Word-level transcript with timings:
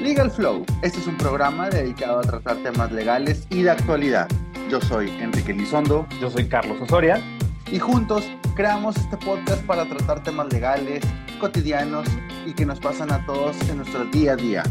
Legal 0.00 0.30
Flow, 0.30 0.66
este 0.82 0.98
es 0.98 1.06
un 1.06 1.16
programa 1.16 1.70
dedicado 1.70 2.18
a 2.18 2.22
tratar 2.22 2.56
temas 2.58 2.90
legales 2.92 3.46
y 3.50 3.62
de 3.62 3.70
actualidad. 3.70 4.28
Yo 4.68 4.80
soy 4.80 5.08
Enrique 5.20 5.52
Lizondo. 5.52 6.06
Yo 6.20 6.30
soy 6.30 6.46
Carlos 6.46 6.80
Osoria. 6.80 7.22
Y 7.70 7.78
juntos 7.78 8.28
creamos 8.54 8.96
este 8.96 9.16
podcast 9.16 9.64
para 9.64 9.86
tratar 9.86 10.22
temas 10.22 10.52
legales, 10.52 11.02
cotidianos 11.40 12.06
y 12.44 12.52
que 12.52 12.66
nos 12.66 12.80
pasan 12.80 13.12
a 13.12 13.24
todos 13.24 13.56
en 13.68 13.78
nuestro 13.78 14.04
día 14.06 14.32
a 14.32 14.36
día. 14.36 14.62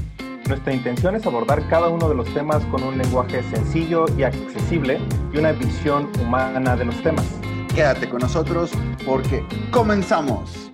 Nuestra 0.47 0.73
intención 0.73 1.15
es 1.15 1.25
abordar 1.25 1.67
cada 1.69 1.87
uno 1.87 2.09
de 2.09 2.15
los 2.15 2.31
temas 2.33 2.63
con 2.65 2.83
un 2.83 2.97
lenguaje 2.97 3.41
sencillo 3.43 4.05
y 4.17 4.23
accesible 4.23 4.99
y 5.33 5.37
una 5.37 5.53
visión 5.53 6.11
humana 6.21 6.75
de 6.75 6.85
los 6.85 7.01
temas. 7.01 7.25
Quédate 7.73 8.09
con 8.09 8.19
nosotros 8.19 8.71
porque 9.05 9.43
comenzamos. 9.71 10.71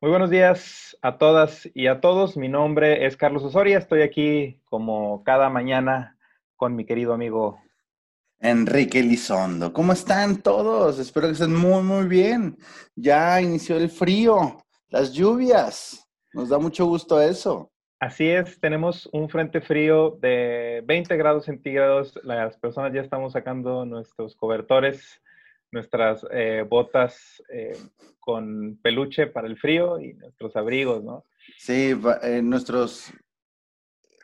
Muy 0.00 0.10
buenos 0.10 0.30
días 0.30 0.85
a 1.02 1.18
todas 1.18 1.68
y 1.74 1.86
a 1.86 2.00
todos. 2.00 2.36
Mi 2.36 2.48
nombre 2.48 3.06
es 3.06 3.16
Carlos 3.16 3.42
Osoria. 3.42 3.78
Estoy 3.78 4.02
aquí 4.02 4.60
como 4.64 5.22
cada 5.24 5.48
mañana 5.48 6.18
con 6.56 6.74
mi 6.74 6.84
querido 6.84 7.12
amigo 7.12 7.60
Enrique 8.40 9.02
Lizondo. 9.02 9.72
¿Cómo 9.72 9.92
están 9.92 10.42
todos? 10.42 10.98
Espero 10.98 11.26
que 11.26 11.34
estén 11.34 11.54
muy, 11.54 11.82
muy 11.82 12.06
bien. 12.06 12.56
Ya 12.94 13.40
inició 13.40 13.76
el 13.76 13.90
frío, 13.90 14.58
las 14.88 15.12
lluvias. 15.12 16.06
Nos 16.32 16.48
da 16.48 16.58
mucho 16.58 16.86
gusto 16.86 17.20
eso. 17.20 17.70
Así 17.98 18.28
es, 18.28 18.60
tenemos 18.60 19.08
un 19.12 19.30
frente 19.30 19.62
frío 19.62 20.18
de 20.20 20.82
20 20.84 21.16
grados 21.16 21.46
centígrados. 21.46 22.18
Las 22.24 22.58
personas 22.58 22.92
ya 22.92 23.00
estamos 23.00 23.32
sacando 23.32 23.86
nuestros 23.86 24.36
cobertores 24.36 25.22
nuestras 25.70 26.26
eh, 26.30 26.64
botas 26.68 27.42
eh, 27.48 27.76
con 28.20 28.78
peluche 28.82 29.26
para 29.26 29.46
el 29.46 29.58
frío 29.58 30.00
y 30.00 30.14
nuestros 30.14 30.56
abrigos, 30.56 31.04
¿no? 31.04 31.24
Sí, 31.58 31.94
eh, 32.22 32.42
nuestros, 32.42 33.12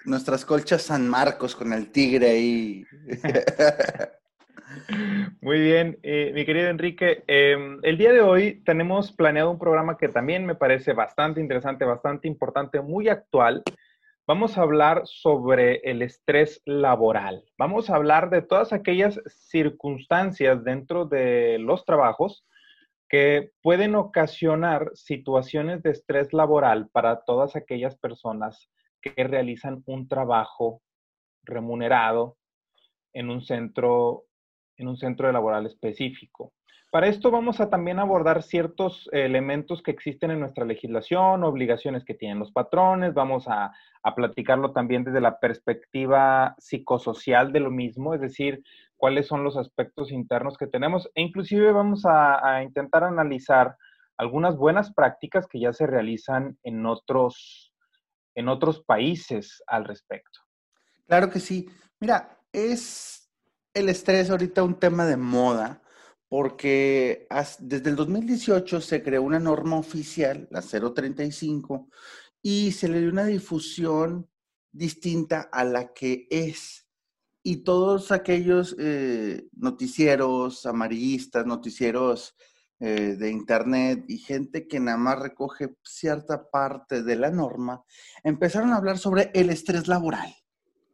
nuestras 0.05 0.45
colchas 0.45 0.83
San 0.83 1.09
Marcos 1.09 1.55
con 1.55 1.73
el 1.73 1.91
tigre 1.91 2.31
ahí. 2.31 2.85
Muy 5.43 5.61
bien, 5.61 5.99
mi 6.03 6.47
querido 6.47 6.69
Enrique. 6.69 7.25
Em, 7.27 7.79
el 7.83 7.99
día 7.99 8.13
de 8.13 8.23
hoy 8.23 8.63
tenemos 8.65 9.13
planeado 9.13 9.51
un 9.51 9.59
programa 9.59 9.99
que 9.99 10.09
también 10.09 10.47
me 10.47 10.55
parece 10.55 10.95
bastante 10.95 11.41
interesante, 11.41 11.85
bastante 11.85 12.27
importante, 12.27 12.81
muy 12.81 13.09
actual 13.09 13.63
vamos 14.33 14.57
a 14.57 14.63
hablar 14.63 15.03
sobre 15.05 15.83
el 15.85 16.01
estrés 16.01 16.63
laboral. 16.65 17.45
Vamos 17.59 17.91
a 17.91 17.97
hablar 17.97 18.31
de 18.31 18.41
todas 18.41 18.73
aquellas 18.73 19.21
circunstancias 19.27 20.65
dentro 20.65 21.05
de 21.05 21.59
los 21.59 21.85
trabajos 21.85 22.43
que 23.11 23.51
pueden 23.61 23.95
ocasionar 23.95 24.91
situaciones 24.95 25.83
de 25.83 25.91
estrés 25.91 26.33
laboral 26.33 26.89
para 26.89 27.25
todas 27.25 27.57
aquellas 27.57 27.99
personas 27.99 28.71
que 29.03 29.13
realizan 29.23 29.83
un 29.85 30.09
trabajo 30.09 30.81
remunerado 31.43 32.39
en 33.13 33.29
un 33.29 33.43
centro, 33.43 34.25
en 34.79 34.89
un 34.89 34.97
centro 34.97 35.31
laboral 35.31 35.67
específico. 35.67 36.55
Para 36.93 37.07
esto 37.07 37.31
vamos 37.31 37.59
a 37.59 37.71
también 37.71 37.99
abordar 37.99 38.43
ciertos 38.43 39.09
elementos 39.13 39.83
que 39.83 39.91
existen 39.91 40.31
en 40.31 40.41
nuestra 40.41 40.67
legislación, 40.67 41.43
obligaciones 41.43 42.05
que 42.05 42.13
tienen 42.13 42.39
los 42.39 42.53
patrones, 42.53 43.15
vamos 43.15 43.47
a, 43.49 43.73
platicarlo 44.15 44.73
también 44.73 45.03
desde 45.03 45.23
la 45.23 45.41
perspectiva 45.41 46.55
psicosocial 46.59 47.51
de 47.51 47.61
lo 47.61 47.71
mismo, 47.71 48.13
es 48.13 48.21
decir, 48.21 48.63
cuáles 48.99 49.27
son 49.27 49.43
los 49.43 49.57
aspectos 49.57 50.13
internos 50.13 50.59
que 50.59 50.67
tenemos 50.67 51.11
e 51.15 51.23
inclusive 51.23 51.73
vamos 51.73 52.05
a, 52.05 52.63
intentar 52.63 53.05
analizar 53.05 53.75
algunas 54.19 54.59
buenas 54.59 54.93
prácticas 54.93 55.47
que 55.47 55.61
ya 55.61 55.73
se 55.73 55.87
realizan 55.87 56.59
en 56.63 56.85
otros, 56.85 57.73
en 58.35 58.49
otros 58.49 58.85
países 58.85 59.63
al 59.67 59.87
respecto. 59.87 60.41
Claro 61.07 61.31
que 61.31 61.41
sí. 61.41 61.71
Mira, 62.01 62.37
es 62.53 63.31
el 63.73 63.89
estrés 63.89 64.29
ahorita 64.29 64.63
un 64.63 64.79
tema 64.79 65.07
de 65.07 65.17
moda 65.17 65.82
porque 66.33 67.29
desde 67.59 67.91
el 67.91 67.97
2018 67.97 68.81
se 68.81 69.03
creó 69.03 69.23
una 69.23 69.39
norma 69.39 69.77
oficial, 69.77 70.49
la 70.51 70.63
035, 70.63 71.91
y 72.41 72.73
se 72.73 72.89
le 72.89 73.01
dio 73.01 73.11
una 73.11 73.27
difusión 73.27 74.31
distinta 74.73 75.51
a 75.53 75.63
la 75.63 75.93
que 75.93 76.27
es. 76.31 76.89
Y 77.43 77.57
todos 77.65 78.13
aquellos 78.13 78.75
eh, 78.79 79.47
noticieros 79.53 80.65
amarillistas, 80.65 81.45
noticieros 81.45 82.35
eh, 82.81 83.15
de 83.19 83.31
internet 83.31 84.07
y 84.09 84.17
gente 84.17 84.67
que 84.67 84.81
nada 84.81 84.97
más 84.97 85.19
recoge 85.19 85.77
cierta 85.85 86.49
parte 86.49 87.03
de 87.03 87.17
la 87.17 87.31
norma, 87.31 87.85
empezaron 88.25 88.73
a 88.73 88.77
hablar 88.77 88.97
sobre 88.97 89.31
el 89.35 89.51
estrés 89.51 89.87
laboral. 89.87 90.35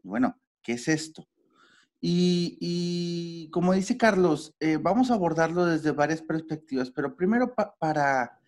Bueno, 0.02 0.36
¿qué 0.64 0.72
es 0.72 0.88
esto? 0.88 1.28
Y, 2.00 3.48
como 3.52 3.72
dice 3.72 3.96
Carlos, 3.96 4.54
eh, 4.60 4.78
vamos 4.80 5.10
a 5.10 5.14
abordarlo 5.14 5.66
desde 5.66 5.90
varias 5.90 6.22
perspectivas, 6.22 6.90
pero 6.90 7.16
primero 7.16 7.54
para, 7.54 8.38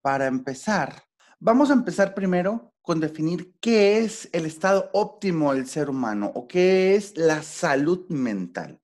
para 0.00 0.26
empezar, 0.26 1.04
vamos 1.38 1.70
a 1.70 1.74
empezar 1.74 2.14
primero 2.14 2.72
con 2.82 3.00
definir 3.00 3.54
qué 3.60 3.98
es 3.98 4.28
el 4.32 4.46
estado 4.46 4.90
óptimo 4.94 5.54
del 5.54 5.66
ser 5.66 5.90
humano 5.90 6.32
o 6.34 6.48
qué 6.48 6.96
es 6.96 7.16
la 7.16 7.42
salud 7.42 8.06
mental. 8.08 8.80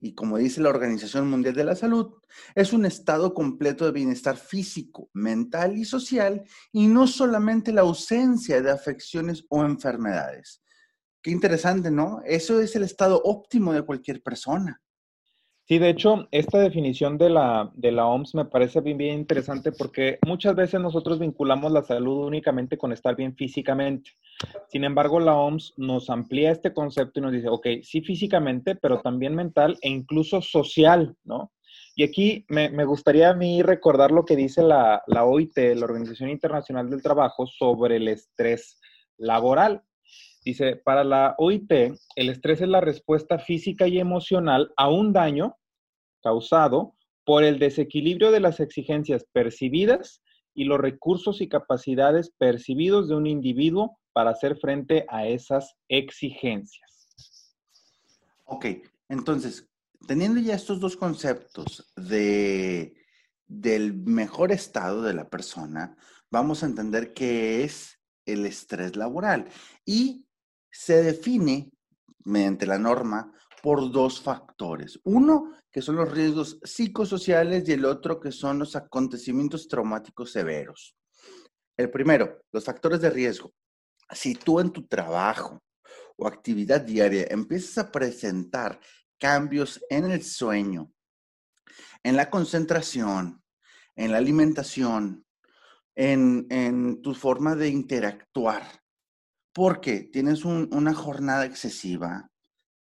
Y 0.00 0.14
como 0.14 0.38
dice 0.38 0.60
la 0.60 0.68
Organización 0.68 1.28
Mundial 1.28 1.54
de 1.54 1.64
la 1.64 1.74
Salud, 1.74 2.12
es 2.54 2.72
un 2.72 2.86
estado 2.86 3.34
completo 3.34 3.84
de 3.84 3.92
bienestar 3.92 4.36
físico, 4.36 5.10
mental 5.12 5.76
y 5.76 5.84
social 5.84 6.44
y 6.70 6.86
no 6.86 7.06
solamente 7.06 7.72
la 7.72 7.80
ausencia 7.80 8.62
de 8.62 8.70
afecciones 8.70 9.44
o 9.48 9.64
enfermedades. 9.64 10.62
Qué 11.22 11.30
interesante, 11.30 11.90
¿no? 11.90 12.20
Eso 12.24 12.60
es 12.60 12.76
el 12.76 12.84
estado 12.84 13.20
óptimo 13.24 13.72
de 13.72 13.82
cualquier 13.82 14.22
persona. 14.22 14.80
Sí, 15.68 15.78
de 15.78 15.90
hecho, 15.90 16.28
esta 16.30 16.60
definición 16.60 17.18
de 17.18 17.28
la, 17.28 17.70
de 17.74 17.92
la 17.92 18.06
OMS 18.06 18.34
me 18.34 18.46
parece 18.46 18.80
bien, 18.80 18.96
bien 18.96 19.18
interesante 19.18 19.70
porque 19.70 20.18
muchas 20.26 20.54
veces 20.54 20.80
nosotros 20.80 21.18
vinculamos 21.18 21.70
la 21.70 21.82
salud 21.82 22.26
únicamente 22.26 22.78
con 22.78 22.90
estar 22.90 23.14
bien 23.14 23.36
físicamente. 23.36 24.12
Sin 24.68 24.84
embargo, 24.84 25.20
la 25.20 25.36
OMS 25.36 25.74
nos 25.76 26.08
amplía 26.08 26.52
este 26.52 26.72
concepto 26.72 27.20
y 27.20 27.22
nos 27.22 27.32
dice, 27.32 27.50
ok, 27.50 27.66
sí 27.82 28.00
físicamente, 28.00 28.76
pero 28.76 29.02
también 29.02 29.34
mental 29.34 29.76
e 29.82 29.90
incluso 29.90 30.40
social, 30.40 31.14
¿no? 31.24 31.52
Y 31.94 32.02
aquí 32.02 32.46
me, 32.48 32.70
me 32.70 32.86
gustaría 32.86 33.28
a 33.28 33.34
mí 33.34 33.60
recordar 33.60 34.10
lo 34.10 34.24
que 34.24 34.36
dice 34.36 34.62
la, 34.62 35.02
la 35.06 35.26
OIT, 35.26 35.58
la 35.76 35.84
Organización 35.84 36.30
Internacional 36.30 36.88
del 36.88 37.02
Trabajo, 37.02 37.46
sobre 37.46 37.96
el 37.96 38.08
estrés 38.08 38.80
laboral. 39.18 39.82
Dice, 40.48 40.76
para 40.76 41.04
la 41.04 41.34
OIT, 41.36 41.70
el 42.16 42.30
estrés 42.30 42.62
es 42.62 42.68
la 42.68 42.80
respuesta 42.80 43.38
física 43.38 43.86
y 43.86 43.98
emocional 43.98 44.72
a 44.78 44.88
un 44.88 45.12
daño 45.12 45.58
causado 46.22 46.96
por 47.26 47.44
el 47.44 47.58
desequilibrio 47.58 48.30
de 48.30 48.40
las 48.40 48.58
exigencias 48.58 49.26
percibidas 49.30 50.22
y 50.54 50.64
los 50.64 50.80
recursos 50.80 51.42
y 51.42 51.50
capacidades 51.50 52.32
percibidos 52.38 53.10
de 53.10 53.16
un 53.16 53.26
individuo 53.26 53.98
para 54.14 54.30
hacer 54.30 54.56
frente 54.56 55.04
a 55.10 55.26
esas 55.26 55.74
exigencias. 55.86 57.10
Ok, 58.46 58.68
entonces, 59.10 59.68
teniendo 60.06 60.40
ya 60.40 60.54
estos 60.54 60.80
dos 60.80 60.96
conceptos 60.96 61.92
de, 61.94 62.94
del 63.46 63.92
mejor 63.92 64.50
estado 64.50 65.02
de 65.02 65.12
la 65.12 65.28
persona, 65.28 65.94
vamos 66.30 66.62
a 66.62 66.66
entender 66.66 67.12
qué 67.12 67.64
es 67.64 68.00
el 68.24 68.46
estrés 68.46 68.96
laboral. 68.96 69.46
Y 69.84 70.24
se 70.70 71.02
define 71.02 71.70
mediante 72.24 72.66
la 72.66 72.78
norma 72.78 73.32
por 73.62 73.90
dos 73.90 74.20
factores. 74.20 75.00
Uno, 75.04 75.52
que 75.70 75.82
son 75.82 75.96
los 75.96 76.10
riesgos 76.10 76.58
psicosociales 76.62 77.68
y 77.68 77.72
el 77.72 77.84
otro, 77.84 78.20
que 78.20 78.32
son 78.32 78.58
los 78.58 78.76
acontecimientos 78.76 79.68
traumáticos 79.68 80.32
severos. 80.32 80.96
El 81.76 81.90
primero, 81.90 82.42
los 82.52 82.64
factores 82.64 83.00
de 83.00 83.10
riesgo. 83.10 83.52
Si 84.10 84.34
tú 84.34 84.60
en 84.60 84.70
tu 84.70 84.86
trabajo 84.86 85.62
o 86.16 86.26
actividad 86.26 86.80
diaria 86.80 87.26
empiezas 87.30 87.78
a 87.78 87.92
presentar 87.92 88.80
cambios 89.18 89.84
en 89.90 90.10
el 90.10 90.22
sueño, 90.22 90.92
en 92.02 92.16
la 92.16 92.30
concentración, 92.30 93.42
en 93.96 94.12
la 94.12 94.18
alimentación, 94.18 95.24
en, 95.94 96.46
en 96.50 97.02
tu 97.02 97.14
forma 97.14 97.54
de 97.56 97.68
interactuar, 97.68 98.62
porque 99.58 100.04
tienes 100.04 100.44
una 100.44 100.94
jornada 100.94 101.44
excesiva, 101.44 102.30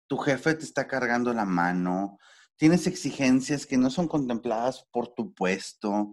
tu 0.07 0.19
jefe 0.19 0.53
te 0.53 0.65
está 0.67 0.87
cargando 0.87 1.33
la 1.33 1.47
mano, 1.47 2.19
tienes 2.57 2.87
exigencias 2.87 3.65
que 3.65 3.79
no 3.79 3.89
son 3.89 4.09
contempladas 4.09 4.87
por 4.93 5.15
tu 5.15 5.33
puesto, 5.33 6.13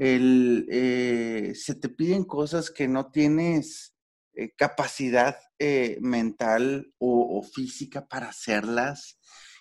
eh, 0.00 1.52
se 1.54 1.74
te 1.76 1.88
piden 1.90 2.24
cosas 2.24 2.72
que 2.72 2.88
no 2.88 3.12
tienes 3.12 3.94
eh, 4.34 4.50
capacidad 4.56 5.36
eh, 5.60 5.98
mental 6.00 6.92
o 6.98 7.40
física 7.44 8.08
para 8.08 8.30
hacerlas. 8.30 9.16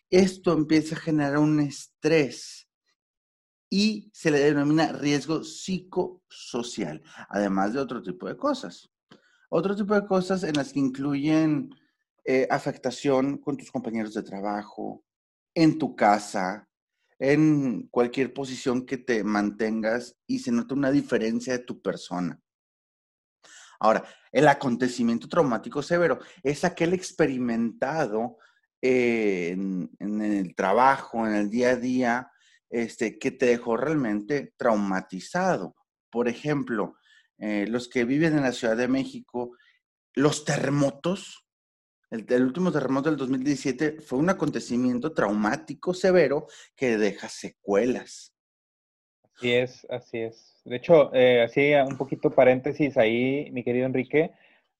Esto 0.09 0.53
empieza 0.53 0.95
a 0.95 0.99
generar 0.99 1.37
un 1.37 1.59
estrés 1.59 2.67
y 3.69 4.09
se 4.15 4.31
le 4.31 4.39
denomina 4.39 4.93
riesgo 4.93 5.43
psicosocial, 5.43 7.03
además 7.29 7.73
de 7.73 7.81
otro 7.81 8.01
tipo 8.01 8.27
de 8.27 8.35
cosas. 8.35 8.89
Otro 9.49 9.75
tipo 9.75 9.95
de 9.95 10.05
cosas 10.05 10.43
en 10.43 10.53
las 10.53 10.71
que 10.71 10.79
incluyen 10.79 11.75
eh, 12.23 12.47
afectación 12.51 13.39
con 13.39 13.57
tus 13.57 13.71
compañeros 13.71 14.13
de 14.13 14.21
trabajo, 14.21 15.03
en 15.55 15.79
tu 15.79 15.95
casa, 15.95 16.69
en 17.17 17.87
cualquier 17.87 18.33
posición 18.33 18.85
que 18.85 18.97
te 18.97 19.23
mantengas 19.23 20.15
y 20.27 20.39
se 20.39 20.51
nota 20.51 20.75
una 20.75 20.91
diferencia 20.91 21.53
de 21.53 21.63
tu 21.63 21.81
persona. 21.81 22.39
Ahora, 23.79 24.03
el 24.31 24.47
acontecimiento 24.47 25.27
traumático 25.27 25.81
severo 25.81 26.19
es 26.43 26.63
aquel 26.63 26.93
experimentado 26.93 28.37
en, 28.81 29.89
el 29.99 30.55
trabajo, 30.55 31.25
en 31.25 31.33
el 31.33 31.49
día 31.49 31.71
a 31.71 31.75
día, 31.75 32.31
este, 32.69 33.17
que 33.17 33.31
te 33.31 33.47
dejó 33.47 33.77
realmente 33.77 34.53
traumatizado. 34.57 35.75
Por 36.09 36.27
ejemplo, 36.27 36.95
eh, 37.39 37.65
los 37.67 37.87
que 37.87 38.03
viven 38.03 38.35
en 38.35 38.43
la 38.43 38.51
Ciudad 38.51 38.75
de 38.75 38.89
México, 38.89 39.55
los 40.13 40.43
terremotos, 40.43 41.45
el, 42.11 42.43
último 42.43 42.71
terremoto 42.71 43.09
del 43.09 43.17
2017 43.17 44.01
fue 44.01 44.19
un 44.19 44.29
acontecimiento 44.29 45.13
traumático 45.13 45.93
severo 45.93 46.47
que 46.75 46.97
deja 46.97 47.29
secuelas. 47.29 48.33
Así 49.35 49.53
es, 49.53 49.87
así 49.89 50.17
es. 50.17 50.61
De 50.65 50.75
hecho, 50.75 51.13
eh, 51.13 51.43
así 51.43 51.71
un 51.73 51.97
poquito 51.97 52.29
paréntesis 52.29 52.97
ahí, 52.97 53.49
mi 53.51 53.63
querido 53.63 53.85
Enrique, 53.85 54.31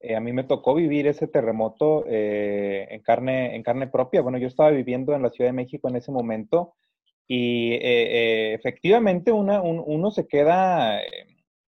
eh, 0.02 0.16
a 0.16 0.20
mí 0.20 0.34
me 0.34 0.44
tocó 0.44 0.76
vivir 0.76 1.08
ese 1.08 1.28
terremoto 1.28 2.04
en, 2.08 3.02
carne, 3.02 3.56
en 3.56 3.64
carne 3.64 3.88
propia. 3.88 4.22
Bueno, 4.22 4.38
yo 4.38 4.48
estaba 4.48 4.72
viviendo 4.72 5.14
en 5.14 5.22
la 5.22 5.30
Ciudad 5.30 5.50
de 5.50 5.54
México 5.54 5.88
en 5.88 5.96
ese 5.96 6.12
momento 6.12 6.74
y 7.26 7.78
efectivamente 7.82 9.32
uno 9.32 10.12
se 10.12 10.28
queda 10.28 11.00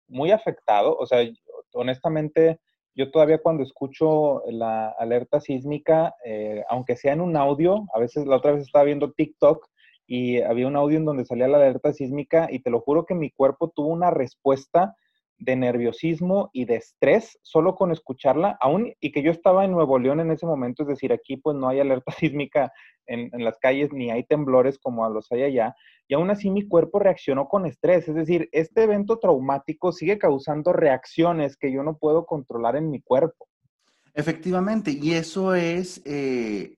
muy 0.07 0.31
afectado. 0.31 0.95
O 0.98 1.06
sea, 1.06 1.19
honestamente, 1.74 2.59
yo 2.95 3.12
todavía 3.12 3.42
cuando 3.42 3.63
escucho 3.63 4.44
la 4.48 4.89
alerta 4.98 5.39
sísmica, 5.39 6.15
aunque 6.69 6.95
sea 6.95 7.13
en 7.13 7.21
un 7.21 7.38
audio, 7.38 7.86
a 7.94 8.00
veces 8.00 8.25
la 8.25 8.38
otra 8.38 8.54
vez 8.54 8.63
estaba 8.63 8.86
viendo 8.86 9.12
TikTok 9.12 9.68
y 10.07 10.42
había 10.42 10.68
un 10.68 10.75
audio 10.75 10.98
en 10.98 11.06
donde 11.06 11.25
salía 11.25 11.48
la 11.48 11.57
alerta 11.57 11.94
sísmica 11.94 12.48
y 12.50 12.59
te 12.59 12.69
lo 12.69 12.80
juro 12.80 13.06
que 13.06 13.13
mi 13.13 13.30
cuerpo 13.30 13.69
tuvo 13.69 13.89
una 13.89 14.09
respuesta 14.09 14.95
de 15.39 15.55
nerviosismo 15.55 16.49
y 16.53 16.65
de 16.65 16.77
estrés 16.77 17.37
solo 17.41 17.75
con 17.75 17.91
escucharla, 17.91 18.57
aún 18.59 18.93
y 18.99 19.11
que 19.11 19.21
yo 19.21 19.31
estaba 19.31 19.65
en 19.65 19.71
Nuevo 19.71 19.99
León 19.99 20.19
en 20.19 20.31
ese 20.31 20.45
momento, 20.45 20.83
es 20.83 20.89
decir, 20.89 21.13
aquí 21.13 21.37
pues 21.37 21.55
no 21.55 21.69
hay 21.69 21.79
alerta 21.79 22.11
sísmica 22.17 22.71
en, 23.05 23.29
las 23.43 23.57
calles 23.59 23.93
ni 23.93 24.11
hay 24.11 24.23
temblores 24.23 24.77
como 24.79 25.07
los 25.09 25.31
hay 25.31 25.43
allá, 25.43 25.75
y 26.07 26.15
aún 26.15 26.29
así 26.29 26.49
mi 26.49 26.67
cuerpo 26.67 26.99
reaccionó 26.99 27.47
con 27.47 27.65
estrés, 27.65 28.07
es 28.07 28.15
decir, 28.15 28.49
este 28.51 28.83
evento 28.83 29.19
traumático 29.19 29.91
sigue 29.91 30.17
causando 30.17 30.73
reacciones 30.73 31.55
que 31.57 31.71
yo 31.71 31.83
no 31.83 31.97
puedo 31.97 32.25
controlar 32.25 32.75
en 32.75 32.89
mi 32.89 33.01
cuerpo. 33.01 33.47
Efectivamente, 34.13 34.91
y 34.91 35.13
eso 35.13 35.53
es 35.53 36.01
eh, 36.05 36.77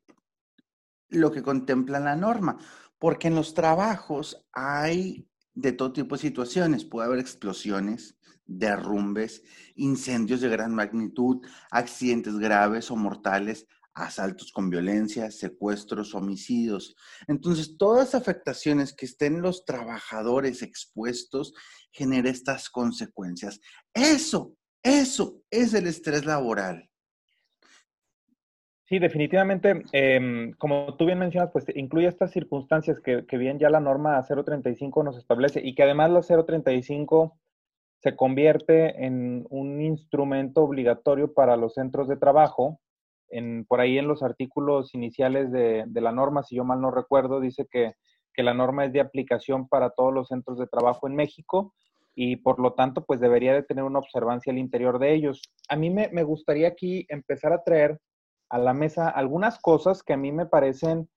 lo 1.07 1.31
que 1.31 1.41
contempla 1.41 1.99
la 1.99 2.15
norma. 2.15 2.57
Porque 2.97 3.29
en 3.29 3.35
los 3.35 3.53
trabajos 3.53 4.45
hay 4.51 5.25
de 5.53 5.71
todo 5.71 5.93
tipo 5.93 6.15
de 6.15 6.21
situaciones. 6.21 6.83
Puede 6.83 7.07
haber 7.07 7.19
explosiones, 7.19 8.17
derrumbes, 8.49 9.43
incendios 9.75 10.41
de 10.41 10.49
gran 10.49 10.73
magnitud, 10.73 11.45
accidentes 11.69 12.37
graves 12.37 12.89
o 12.89 12.95
mortales, 12.95 13.67
asaltos 13.93 14.51
con 14.51 14.69
violencia, 14.69 15.29
secuestros, 15.29 16.15
homicidios. 16.15 16.95
Entonces, 17.27 17.77
todas 17.77 18.13
las 18.13 18.15
afectaciones 18.15 18.93
que 18.93 19.05
estén 19.05 19.41
los 19.41 19.65
trabajadores 19.65 20.61
expuestos 20.61 21.53
genera 21.91 22.29
estas 22.29 22.69
consecuencias. 22.69 23.59
Eso, 23.93 24.55
eso 24.81 25.41
es 25.49 25.73
el 25.73 25.87
estrés 25.87 26.25
laboral. 26.25 26.89
Sí, 28.89 28.97
definitivamente, 28.97 29.83
em, 29.91 30.53
como 30.53 30.95
tú 30.95 31.05
bien 31.05 31.19
mencionas, 31.19 31.51
pues 31.53 31.65
incluye 31.75 32.07
estas 32.07 32.31
circunstancias 32.31 32.99
que, 32.99 33.23
bien 33.37 33.59
ya 33.59 33.69
la 33.69 33.79
norma 33.79 34.23
035 34.23 35.03
nos 35.03 35.15
establece 35.15 35.61
y 35.63 35.75
que 35.75 35.83
además 35.83 36.09
la 36.09 36.23
035 36.23 37.37
se 38.01 38.15
convierte 38.15 39.05
en 39.05 39.45
un 39.49 39.81
instrumento 39.81 40.63
obligatorio 40.63 41.33
para 41.33 41.57
los 41.57 41.73
centros 41.73 42.07
de 42.07 42.17
trabajo. 42.17 42.79
En, 43.29 43.65
por 43.65 43.81
ahí 43.81 43.97
en 43.97 44.07
los 44.07 44.23
artículos 44.23 44.95
iniciales 44.95 45.51
de, 45.51 45.85
la 45.93 46.11
norma, 46.11 46.43
si 46.43 46.55
yo 46.55 46.63
mal 46.63 46.81
no 46.81 46.91
recuerdo, 46.91 47.39
dice 47.39 47.67
que, 47.69 47.93
la 48.37 48.53
norma 48.53 48.85
es 48.85 48.93
de 48.93 49.01
aplicación 49.01 49.67
para 49.67 49.89
todos 49.89 50.13
los 50.13 50.29
centros 50.29 50.57
de 50.57 50.67
trabajo 50.67 51.09
en 51.09 51.13
México 51.13 51.73
y 52.15 52.37
por 52.37 52.57
lo 52.61 52.71
tanto, 52.71 53.03
pues 53.03 53.19
debería 53.19 53.53
de 53.53 53.63
tener 53.63 53.83
una 53.83 53.99
observancia 53.99 54.53
al 54.53 54.57
interior 54.57 54.97
de 54.97 55.13
ellos. 55.13 55.41
A 55.67 55.75
mí 55.75 55.89
me, 55.89 56.07
me 56.13 56.23
gustaría 56.23 56.69
aquí 56.69 57.05
empezar 57.09 57.51
a 57.51 57.65
traer 57.65 57.99
a 58.49 58.57
la 58.57 58.73
mesa 58.73 59.09
algunas 59.09 59.59
cosas 59.59 60.03
que 60.03 60.13
a 60.13 60.17
mí 60.17 60.31
me 60.31 60.45
parecen 60.45 61.09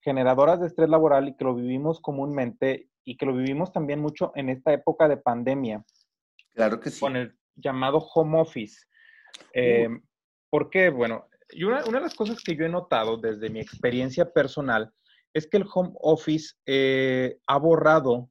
generadoras 0.00 0.60
de 0.60 0.68
estrés 0.68 0.88
laboral 0.88 1.26
y 1.26 1.34
que 1.34 1.42
lo 1.42 1.56
vivimos 1.56 2.00
comúnmente 2.00 2.88
y 3.04 3.16
que 3.16 3.26
lo 3.26 3.34
vivimos 3.34 3.72
también 3.72 4.00
mucho 4.00 4.30
en 4.36 4.48
esta 4.48 4.72
época 4.72 5.08
de 5.08 5.16
pandemia. 5.16 5.84
Claro 6.54 6.80
que 6.80 6.90
sí. 6.90 7.00
Con 7.00 7.16
el 7.16 7.36
llamado 7.56 7.98
home 7.98 8.40
office. 8.40 8.86
Eh, 9.52 9.88
porque, 10.50 10.88
bueno, 10.88 11.28
y 11.50 11.64
una, 11.64 11.82
de 11.82 12.00
las 12.00 12.14
cosas 12.14 12.42
que 12.42 12.56
yo 12.56 12.64
he 12.64 12.68
notado 12.68 13.16
desde 13.16 13.50
mi 13.50 13.60
experiencia 13.60 14.32
personal 14.32 14.92
es 15.32 15.46
que 15.46 15.56
el 15.56 15.66
home 15.72 15.92
office 16.00 16.54
eh, 16.66 17.38
ha 17.46 17.58
borrado 17.58 18.30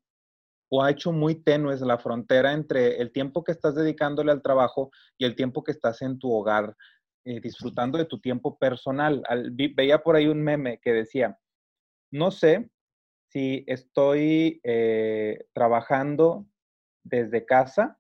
o 0.70 0.84
ha 0.84 0.90
hecho 0.90 1.12
muy 1.12 1.36
tenues 1.36 1.82
la 1.82 1.98
frontera 1.98 2.54
entre 2.54 3.00
el 3.00 3.12
tiempo 3.12 3.44
que 3.44 3.52
estás 3.52 3.76
dedicándole 3.76 4.32
al 4.32 4.42
trabajo 4.42 4.90
y 5.18 5.26
el 5.26 5.36
tiempo 5.36 5.64
que 5.64 5.72
estás 5.72 6.02
en 6.02 6.18
tu 6.18 6.32
hogar 6.32 6.76
eh, 7.26 7.40
disfrutando 7.40 7.98
de 7.98 8.06
tu 8.06 8.20
tiempo 8.20 8.58
personal. 8.58 9.24
veía 9.76 10.02
por 10.02 10.16
ahí 10.16 10.28
un 10.28 10.42
meme 10.42 10.80
que 10.82 10.94
decía, 10.94 11.38
no 12.12 12.32
sé 12.32 12.70
si 13.30 13.64
estoy 13.68 14.60
eh, 14.64 15.46
trabajando 15.54 16.48
desde 17.04 17.46
casa 17.46 18.00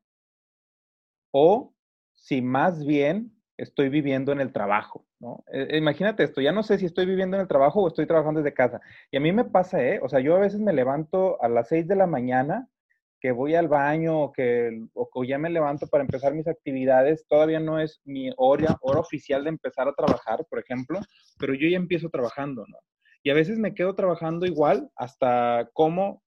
o 1.33 1.73
si 2.13 2.41
más 2.41 2.85
bien 2.85 3.33
estoy 3.57 3.89
viviendo 3.89 4.31
en 4.31 4.39
el 4.39 4.53
trabajo, 4.53 5.05
¿no? 5.19 5.43
E, 5.51 5.77
imagínate 5.77 6.23
esto, 6.23 6.41
ya 6.41 6.51
no 6.51 6.63
sé 6.63 6.77
si 6.77 6.85
estoy 6.85 7.05
viviendo 7.05 7.35
en 7.35 7.41
el 7.41 7.47
trabajo 7.47 7.81
o 7.81 7.87
estoy 7.87 8.05
trabajando 8.05 8.41
desde 8.41 8.53
casa. 8.53 8.81
Y 9.11 9.17
a 9.17 9.19
mí 9.19 9.31
me 9.31 9.45
pasa, 9.45 9.83
¿eh? 9.83 9.99
O 10.01 10.09
sea, 10.09 10.19
yo 10.19 10.35
a 10.35 10.39
veces 10.39 10.59
me 10.59 10.73
levanto 10.73 11.41
a 11.41 11.49
las 11.49 11.69
6 11.69 11.87
de 11.87 11.95
la 11.95 12.07
mañana 12.07 12.69
que 13.19 13.31
voy 13.31 13.55
al 13.55 13.67
baño 13.67 14.21
o 14.21 14.31
que 14.33 14.85
o, 14.93 15.23
ya 15.23 15.37
me 15.37 15.49
levanto 15.49 15.87
para 15.87 16.03
empezar 16.03 16.33
mis 16.33 16.47
actividades, 16.47 17.25
todavía 17.27 17.59
no 17.59 17.79
es 17.79 18.01
mi 18.03 18.29
hora, 18.37 18.77
hora 18.81 18.99
oficial 18.99 19.43
de 19.43 19.49
empezar 19.49 19.87
a 19.87 19.93
trabajar, 19.93 20.45
por 20.49 20.59
ejemplo, 20.59 20.99
pero 21.39 21.53
yo 21.53 21.67
ya 21.67 21.77
empiezo 21.77 22.09
trabajando, 22.09 22.65
¿no? 22.67 22.77
Y 23.23 23.29
a 23.29 23.33
veces 23.33 23.57
me 23.57 23.73
quedo 23.73 23.95
trabajando 23.95 24.45
igual 24.45 24.91
hasta 24.97 25.69
como 25.73 26.21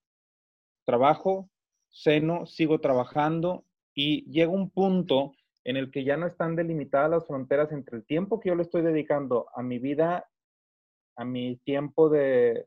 trabajo, 0.86 1.50
ceno, 1.90 2.46
sigo 2.46 2.80
trabajando 2.80 3.65
y 3.96 4.30
llega 4.30 4.52
un 4.52 4.70
punto 4.70 5.32
en 5.64 5.76
el 5.76 5.90
que 5.90 6.04
ya 6.04 6.16
no 6.16 6.26
están 6.28 6.54
delimitadas 6.54 7.10
las 7.10 7.26
fronteras 7.26 7.72
entre 7.72 7.96
el 7.96 8.04
tiempo 8.04 8.38
que 8.38 8.50
yo 8.50 8.54
le 8.54 8.62
estoy 8.62 8.82
dedicando 8.82 9.46
a 9.56 9.62
mi 9.62 9.80
vida, 9.80 10.28
a 11.16 11.24
mi 11.24 11.56
tiempo 11.64 12.08
de, 12.08 12.64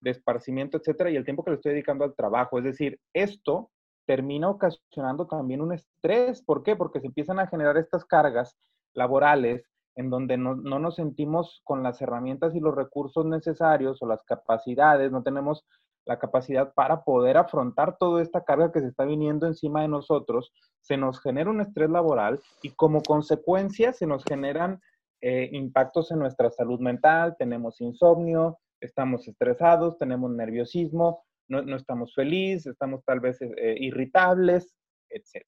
de 0.00 0.10
esparcimiento, 0.10 0.76
etcétera, 0.76 1.10
y 1.10 1.16
el 1.16 1.24
tiempo 1.24 1.42
que 1.42 1.50
le 1.50 1.56
estoy 1.56 1.72
dedicando 1.72 2.04
al 2.04 2.14
trabajo. 2.14 2.58
Es 2.58 2.64
decir, 2.64 3.00
esto 3.12 3.70
termina 4.06 4.48
ocasionando 4.48 5.26
también 5.26 5.60
un 5.60 5.72
estrés. 5.72 6.42
¿Por 6.42 6.62
qué? 6.62 6.76
Porque 6.76 7.00
se 7.00 7.08
empiezan 7.08 7.40
a 7.40 7.48
generar 7.48 7.76
estas 7.76 8.04
cargas 8.04 8.56
laborales 8.92 9.64
en 9.96 10.10
donde 10.10 10.36
no, 10.36 10.54
no, 10.54 10.78
nos 10.78 10.96
sentimos 10.96 11.62
con 11.64 11.82
las 11.82 12.00
herramientas 12.02 12.54
y 12.54 12.60
los 12.60 12.74
recursos 12.74 13.24
necesarios 13.24 14.00
o 14.02 14.06
las 14.06 14.22
capacidades, 14.24 15.10
no 15.10 15.22
tenemos 15.22 15.64
la 16.06 16.18
capacidad 16.18 16.72
para 16.72 17.02
poder 17.02 17.36
afrontar 17.36 17.98
toda 17.98 18.22
esta 18.22 18.44
carga 18.44 18.72
que 18.72 18.80
se 18.80 18.86
está 18.86 19.04
viniendo 19.04 19.46
encima 19.46 19.82
de 19.82 19.88
nosotros, 19.88 20.52
se 20.80 20.96
nos 20.96 21.20
genera 21.20 21.50
un 21.50 21.60
estrés 21.60 21.90
laboral 21.90 22.40
y 22.62 22.70
como 22.70 23.02
consecuencia 23.02 23.92
se 23.92 24.06
nos 24.06 24.24
generan 24.24 24.80
eh, 25.20 25.50
impactos 25.52 26.10
en 26.12 26.20
nuestra 26.20 26.50
salud 26.50 26.78
mental, 26.78 27.36
tenemos 27.38 27.80
insomnio, 27.80 28.58
estamos 28.80 29.26
estresados, 29.26 29.98
tenemos 29.98 30.30
nerviosismo, 30.30 31.24
no, 31.48 31.76
estamos 31.76 32.14
felices, 32.14 32.66
estamos 32.66 33.04
tal 33.04 33.20
vez 33.20 33.40
eh, 33.42 33.76
irritables, 33.78 34.76
etc. 35.08 35.44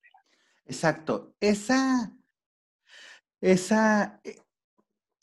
Exacto. 0.65 1.35
Esa, 1.41 2.13
esa 3.41 4.21
eh, 4.25 4.37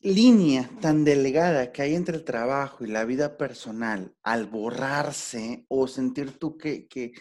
línea 0.02 0.70
tan 0.82 1.04
delgada 1.04 1.72
que 1.72 1.82
hay 1.82 1.96
entre 1.96 2.18
el 2.18 2.24
trabajo 2.24 2.86
y 2.86 2.88
la 2.88 3.06
vida 3.06 3.38
personal, 3.38 4.16
al 4.24 4.46
borrarse 4.48 5.66
o 5.68 5.88
sentir 5.88 6.38
tú 6.38 6.58
que, 6.58 6.88
que, 6.88 7.14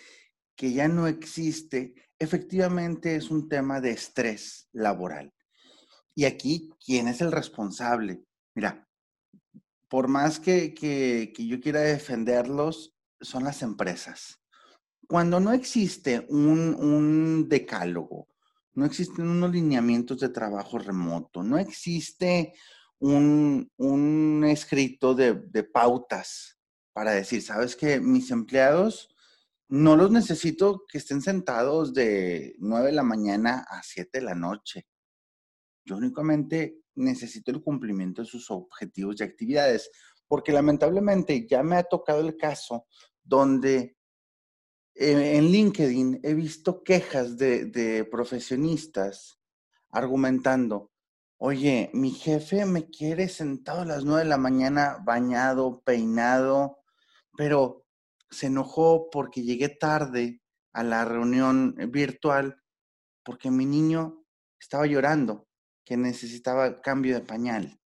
que 0.57 0.73
ya 0.73 0.89
no 0.89 1.07
existe, 1.07 1.95
efectivamente 2.19 3.17
es 3.17 3.31
un 3.31 3.49
tema 3.49 3.81
de 3.81 3.91
estrés 3.91 4.69
laboral. 4.73 5.33
Y 6.15 6.27
aquí, 6.27 6.71
¿quién 6.85 7.09
es 7.09 7.21
el 7.21 7.33
responsable? 7.33 8.23
Mira, 8.55 8.87
por 9.89 10.09
más 10.09 10.41
que, 10.41 10.75
yo 11.39 11.61
quiera 11.61 11.81
defenderlos, 11.81 12.95
son 13.21 13.45
las 13.45 13.63
empresas. 13.63 14.41
Cuando 15.07 15.39
no 15.41 15.53
existe 15.53 16.27
un, 16.29 17.49
decálogo, 17.49 18.29
no 18.75 18.85
existen 18.85 19.29
unos 19.29 19.51
lineamientos 19.53 20.21
de 20.21 20.29
trabajo 20.29 20.79
remoto, 20.79 21.43
no 21.43 21.59
existe 21.59 22.55
un, 22.99 24.45
escrito 24.47 25.15
de, 25.15 25.35
de 25.35 25.65
pautas 25.65 26.59
para 26.93 27.13
decir, 27.13 27.43
sabes 27.43 27.77
que 27.77 28.01
mis 28.01 28.31
empleados 28.31 29.15
no 29.69 29.97
los 29.97 30.11
necesito 30.11 30.85
que 30.87 30.99
estén 30.99 31.23
sentados 31.23 31.95
de 31.95 32.55
9 32.59 32.87
de 32.87 32.93
la 32.93 33.03
mañana 33.03 33.65
a 33.69 33.83
7 33.83 34.21
de 34.21 34.25
la 34.25 34.35
noche. 34.35 34.87
Yo 35.85 35.97
únicamente 35.97 36.79
necesito 36.95 37.51
el 37.51 37.63
cumplimiento 37.63 38.23
de 38.23 38.29
sus 38.29 38.51
objetivos 38.51 39.17
y 39.19 39.25
actividades, 39.25 39.91
porque 40.29 40.53
lamentablemente 40.53 41.47
ya 41.47 41.63
me 41.63 41.77
ha 41.77 41.83
tocado 41.83 42.21
el 42.21 42.37
caso 42.37 42.87
donde 43.23 43.94
en 44.95 45.51
LinkedIn 45.51 46.21
he 46.23 46.35
visto 46.35 46.83
quejas 46.85 47.37
de, 47.37 48.07
profesionistas 48.11 49.41
argumentando, 49.91 50.93
oye, 51.39 51.91
mi 51.93 52.11
jefe 52.11 52.65
me 52.65 52.89
quiere 52.89 53.29
sentado 53.29 53.83
a 53.83 53.85
las 53.85 54.05
9 54.05 54.23
de 54.23 54.29
la 54.29 54.39
mañana, 54.39 54.99
bañado, 55.05 55.83
peinado, 55.85 56.79
pero 57.37 57.87
se 58.31 58.47
enojó 58.47 59.09
porque 59.11 59.43
llegué 59.43 59.69
tarde 59.69 60.41
a 60.73 60.83
la 60.83 61.05
reunión 61.05 61.75
virtual 61.91 62.61
porque 63.25 63.51
mi 63.51 63.67
niño 63.67 64.25
estaba 64.59 64.87
llorando 64.87 65.49
que 65.85 65.97
necesitaba 65.97 66.81
cambio 66.81 67.15
de 67.15 67.21
pañal. 67.21 67.81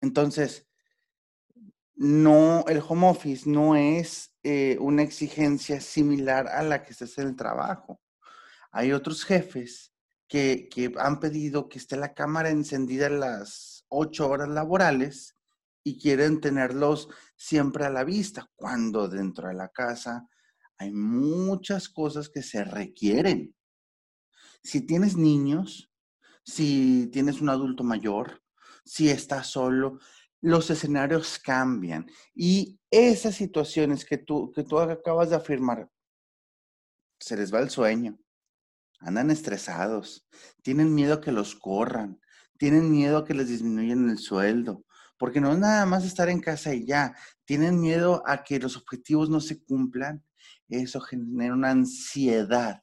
Entonces, 0.00 0.68
no, 1.94 2.64
el 2.68 2.82
home 2.86 3.08
office 3.08 3.48
no 3.48 3.76
es 3.76 4.31
eh, 4.42 4.76
una 4.80 5.02
exigencia 5.02 5.80
similar 5.80 6.48
a 6.48 6.62
la 6.62 6.82
que 6.82 6.92
hace 6.92 7.22
en 7.22 7.28
el 7.28 7.36
trabajo. 7.36 8.00
Hay 8.70 8.92
otros 8.92 9.24
jefes 9.24 9.92
que, 10.28 10.68
que 10.70 10.92
han 10.98 11.20
pedido 11.20 11.68
que 11.68 11.78
esté 11.78 11.96
la 11.96 12.14
cámara 12.14 12.50
encendida 12.50 13.08
las 13.08 13.84
ocho 13.88 14.28
horas 14.28 14.48
laborales 14.48 15.36
y 15.84 15.98
quieren 15.98 16.40
tenerlos 16.40 17.08
siempre 17.36 17.84
a 17.84 17.90
la 17.90 18.04
vista, 18.04 18.50
cuando 18.54 19.08
dentro 19.08 19.48
de 19.48 19.54
la 19.54 19.68
casa 19.68 20.28
hay 20.78 20.92
muchas 20.92 21.88
cosas 21.88 22.28
que 22.28 22.42
se 22.42 22.64
requieren. 22.64 23.54
Si 24.62 24.80
tienes 24.80 25.16
niños, 25.16 25.92
si 26.44 27.08
tienes 27.12 27.40
un 27.40 27.48
adulto 27.48 27.84
mayor, 27.84 28.42
si 28.84 29.08
estás 29.08 29.48
solo, 29.48 30.00
los 30.42 30.68
escenarios 30.70 31.38
cambian. 31.38 32.06
Y 32.34 32.78
esas 32.90 33.36
situaciones 33.36 34.04
que 34.04 34.18
tú, 34.18 34.52
que 34.52 34.64
tú 34.64 34.78
acabas 34.78 35.30
de 35.30 35.36
afirmar, 35.36 35.88
se 37.18 37.36
les 37.36 37.54
va 37.54 37.60
el 37.60 37.70
sueño, 37.70 38.18
andan 38.98 39.30
estresados, 39.30 40.28
tienen 40.62 40.94
miedo 40.94 41.14
a 41.14 41.20
que 41.20 41.32
los 41.32 41.54
corran, 41.54 42.20
tienen 42.58 42.90
miedo 42.90 43.18
a 43.18 43.24
que 43.24 43.34
les 43.34 43.48
disminuyan 43.48 44.10
el 44.10 44.18
sueldo, 44.18 44.84
porque 45.16 45.40
no 45.40 45.52
es 45.52 45.58
nada 45.58 45.86
más 45.86 46.04
estar 46.04 46.28
en 46.28 46.40
casa 46.40 46.74
y 46.74 46.84
ya, 46.84 47.16
tienen 47.44 47.80
miedo 47.80 48.22
a 48.26 48.42
que 48.42 48.58
los 48.58 48.76
objetivos 48.76 49.30
no 49.30 49.40
se 49.40 49.62
cumplan, 49.62 50.24
eso 50.68 51.00
genera 51.00 51.54
una 51.54 51.70
ansiedad, 51.70 52.82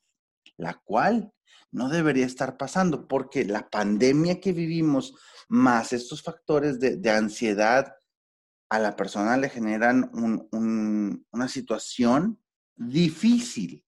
la 0.58 0.76
cual 0.76 1.34
no 1.72 1.90
debería 1.90 2.26
estar 2.26 2.58
pasando, 2.58 3.08
porque 3.08 3.46
la 3.46 3.70
pandemia 3.70 4.40
que 4.40 4.54
vivimos, 4.54 5.16
más 5.48 5.94
estos 5.94 6.24
factores 6.24 6.80
de, 6.80 7.10
ansiedad, 7.10 7.96
a 8.70 8.80
la 8.80 8.96
persona 8.96 9.38
le 9.38 9.50
generan 9.50 10.12
una 10.14 11.48
situación 11.48 12.40
difícil. 12.76 13.84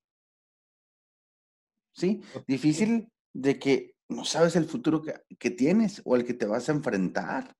¿Sí? 1.94 2.22
Difícil 2.48 3.12
de 3.34 3.60
que 3.60 3.96
no 4.10 4.26
sabes 4.26 4.56
el 4.56 4.66
futuro 4.66 5.02
que, 5.02 5.52
tienes 5.52 6.02
o 6.06 6.16
el 6.16 6.26
que 6.26 6.34
te 6.34 6.46
vas 6.46 6.68
a 6.70 6.74
enfrentar. 6.74 7.56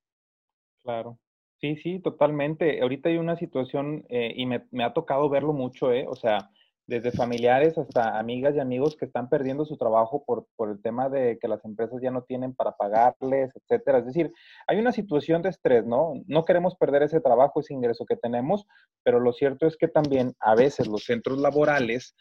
Claro. 0.82 1.18
Sí, 1.60 1.76
sí, 1.76 2.00
totalmente. 2.00 2.82
Ahorita 2.82 3.08
hay 3.08 3.18
una 3.18 3.36
situación 3.36 4.04
eh, 4.08 4.32
y 4.34 4.46
me, 4.46 4.66
me, 4.72 4.82
ha 4.82 4.92
tocado 4.92 5.28
verlo 5.28 5.52
mucho, 5.52 5.92
¿eh? 5.92 6.04
O 6.08 6.16
sea, 6.16 6.50
desde 6.86 7.12
familiares 7.12 7.78
hasta 7.78 8.18
amigas 8.18 8.54
y 8.56 8.60
amigos 8.60 8.96
que 8.96 9.04
están 9.04 9.28
perdiendo 9.28 9.64
su 9.64 9.76
trabajo 9.76 10.24
por, 10.26 10.46
por, 10.56 10.70
el 10.70 10.82
tema 10.82 11.08
de 11.08 11.38
que 11.40 11.48
las 11.48 11.64
empresas 11.64 12.00
ya 12.02 12.10
no 12.10 12.22
tienen 12.22 12.54
para 12.54 12.72
pagarles, 12.72 13.52
etcétera. 13.54 13.98
Es 13.98 14.06
decir, 14.06 14.32
hay 14.66 14.78
una 14.78 14.92
situación 14.92 15.42
de 15.42 15.50
estrés, 15.50 15.86
¿no? 15.86 16.14
No 16.26 16.44
queremos 16.44 16.74
perder 16.76 17.04
ese 17.04 17.20
trabajo, 17.20 17.60
ese 17.60 17.74
ingreso 17.74 18.04
que 18.04 18.16
tenemos, 18.16 18.66
pero 19.04 19.20
lo 19.20 19.32
cierto 19.32 19.66
es 19.66 19.76
que 19.76 19.88
también 19.88 20.34
a 20.40 20.54
veces 20.54 20.88
los 20.88 21.04
centros 21.04 21.38
laborales 21.38 22.14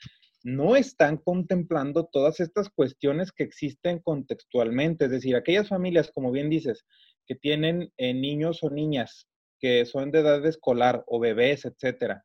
no 0.43 0.75
están 0.75 1.17
contemplando 1.17 2.05
todas 2.05 2.39
estas 2.39 2.69
cuestiones 2.69 3.31
que 3.31 3.43
existen 3.43 3.99
contextualmente. 3.99 5.05
Es 5.05 5.11
decir, 5.11 5.35
aquellas 5.35 5.69
familias, 5.69 6.11
como 6.11 6.31
bien 6.31 6.49
dices, 6.49 6.85
que 7.25 7.35
tienen 7.35 7.91
eh, 7.97 8.13
niños 8.13 8.63
o 8.63 8.69
niñas 8.69 9.27
que 9.59 9.85
son 9.85 10.11
de 10.11 10.19
edad 10.19 10.43
escolar 10.45 11.03
o 11.05 11.19
bebés, 11.19 11.65
etcétera, 11.65 12.23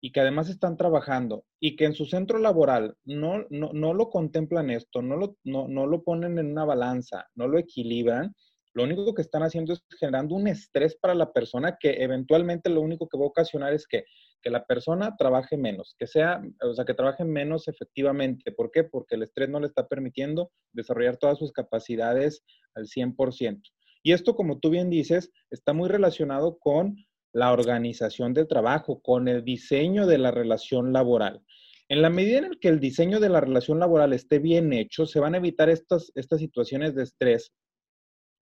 y 0.00 0.12
que 0.12 0.20
además 0.20 0.48
están 0.48 0.76
trabajando 0.76 1.44
y 1.60 1.76
que 1.76 1.84
en 1.84 1.94
su 1.94 2.06
centro 2.06 2.38
laboral 2.38 2.96
no, 3.04 3.44
no, 3.50 3.94
lo 3.94 4.10
contemplan 4.10 4.70
esto, 4.70 5.02
no 5.02 5.16
lo, 5.16 5.36
no, 5.44 5.68
no 5.68 5.86
lo 5.86 6.02
ponen 6.04 6.38
en 6.38 6.52
una 6.52 6.64
balanza, 6.64 7.26
no 7.34 7.48
lo 7.48 7.58
equilibran, 7.58 8.34
lo 8.78 8.84
único 8.84 9.12
que 9.12 9.22
están 9.22 9.42
haciendo 9.42 9.72
es 9.72 9.82
generando 9.98 10.36
un 10.36 10.46
estrés 10.46 10.96
para 10.96 11.12
la 11.12 11.32
persona 11.32 11.78
que 11.80 12.02
eventualmente 12.02 12.70
lo 12.70 12.80
único 12.80 13.08
que 13.08 13.18
va 13.18 13.24
a 13.24 13.28
ocasionar 13.28 13.72
es 13.72 13.88
que, 13.88 14.04
que 14.40 14.50
la 14.50 14.66
persona 14.66 15.16
trabaje 15.16 15.56
menos, 15.56 15.96
que 15.98 16.06
sea, 16.06 16.40
o 16.62 16.74
sea, 16.74 16.84
que 16.84 16.94
trabaje 16.94 17.24
menos 17.24 17.66
efectivamente. 17.66 18.52
¿Por 18.52 18.70
qué? 18.70 18.84
Porque 18.84 19.16
el 19.16 19.24
estrés 19.24 19.48
no 19.48 19.58
le 19.58 19.66
está 19.66 19.88
permitiendo 19.88 20.52
desarrollar 20.72 21.16
todas 21.16 21.38
sus 21.38 21.50
capacidades 21.50 22.44
al 22.76 22.86
100%. 22.86 23.62
Y 24.04 24.12
esto, 24.12 24.36
como 24.36 24.60
tú 24.60 24.70
bien 24.70 24.90
dices, 24.90 25.32
está 25.50 25.72
muy 25.72 25.88
relacionado 25.88 26.58
con 26.58 26.94
la 27.32 27.52
organización 27.52 28.34
del 28.34 28.48
trabajo, 28.48 29.00
con 29.02 29.28
el 29.28 29.44
diseño 29.44 30.06
de 30.06 30.18
la 30.18 30.30
relación 30.30 30.92
laboral. 30.92 31.42
En 31.88 32.02
la 32.02 32.10
medida 32.10 32.38
en 32.38 32.58
que 32.60 32.68
el 32.68 32.80
diseño 32.80 33.20
de 33.20 33.28
la 33.28 33.40
relación 33.40 33.78
laboral 33.78 34.12
esté 34.12 34.38
bien 34.38 34.72
hecho, 34.72 35.06
se 35.06 35.20
van 35.20 35.34
a 35.34 35.38
evitar 35.38 35.70
estas, 35.70 36.12
estas 36.14 36.40
situaciones 36.40 36.94
de 36.94 37.04
estrés 37.04 37.52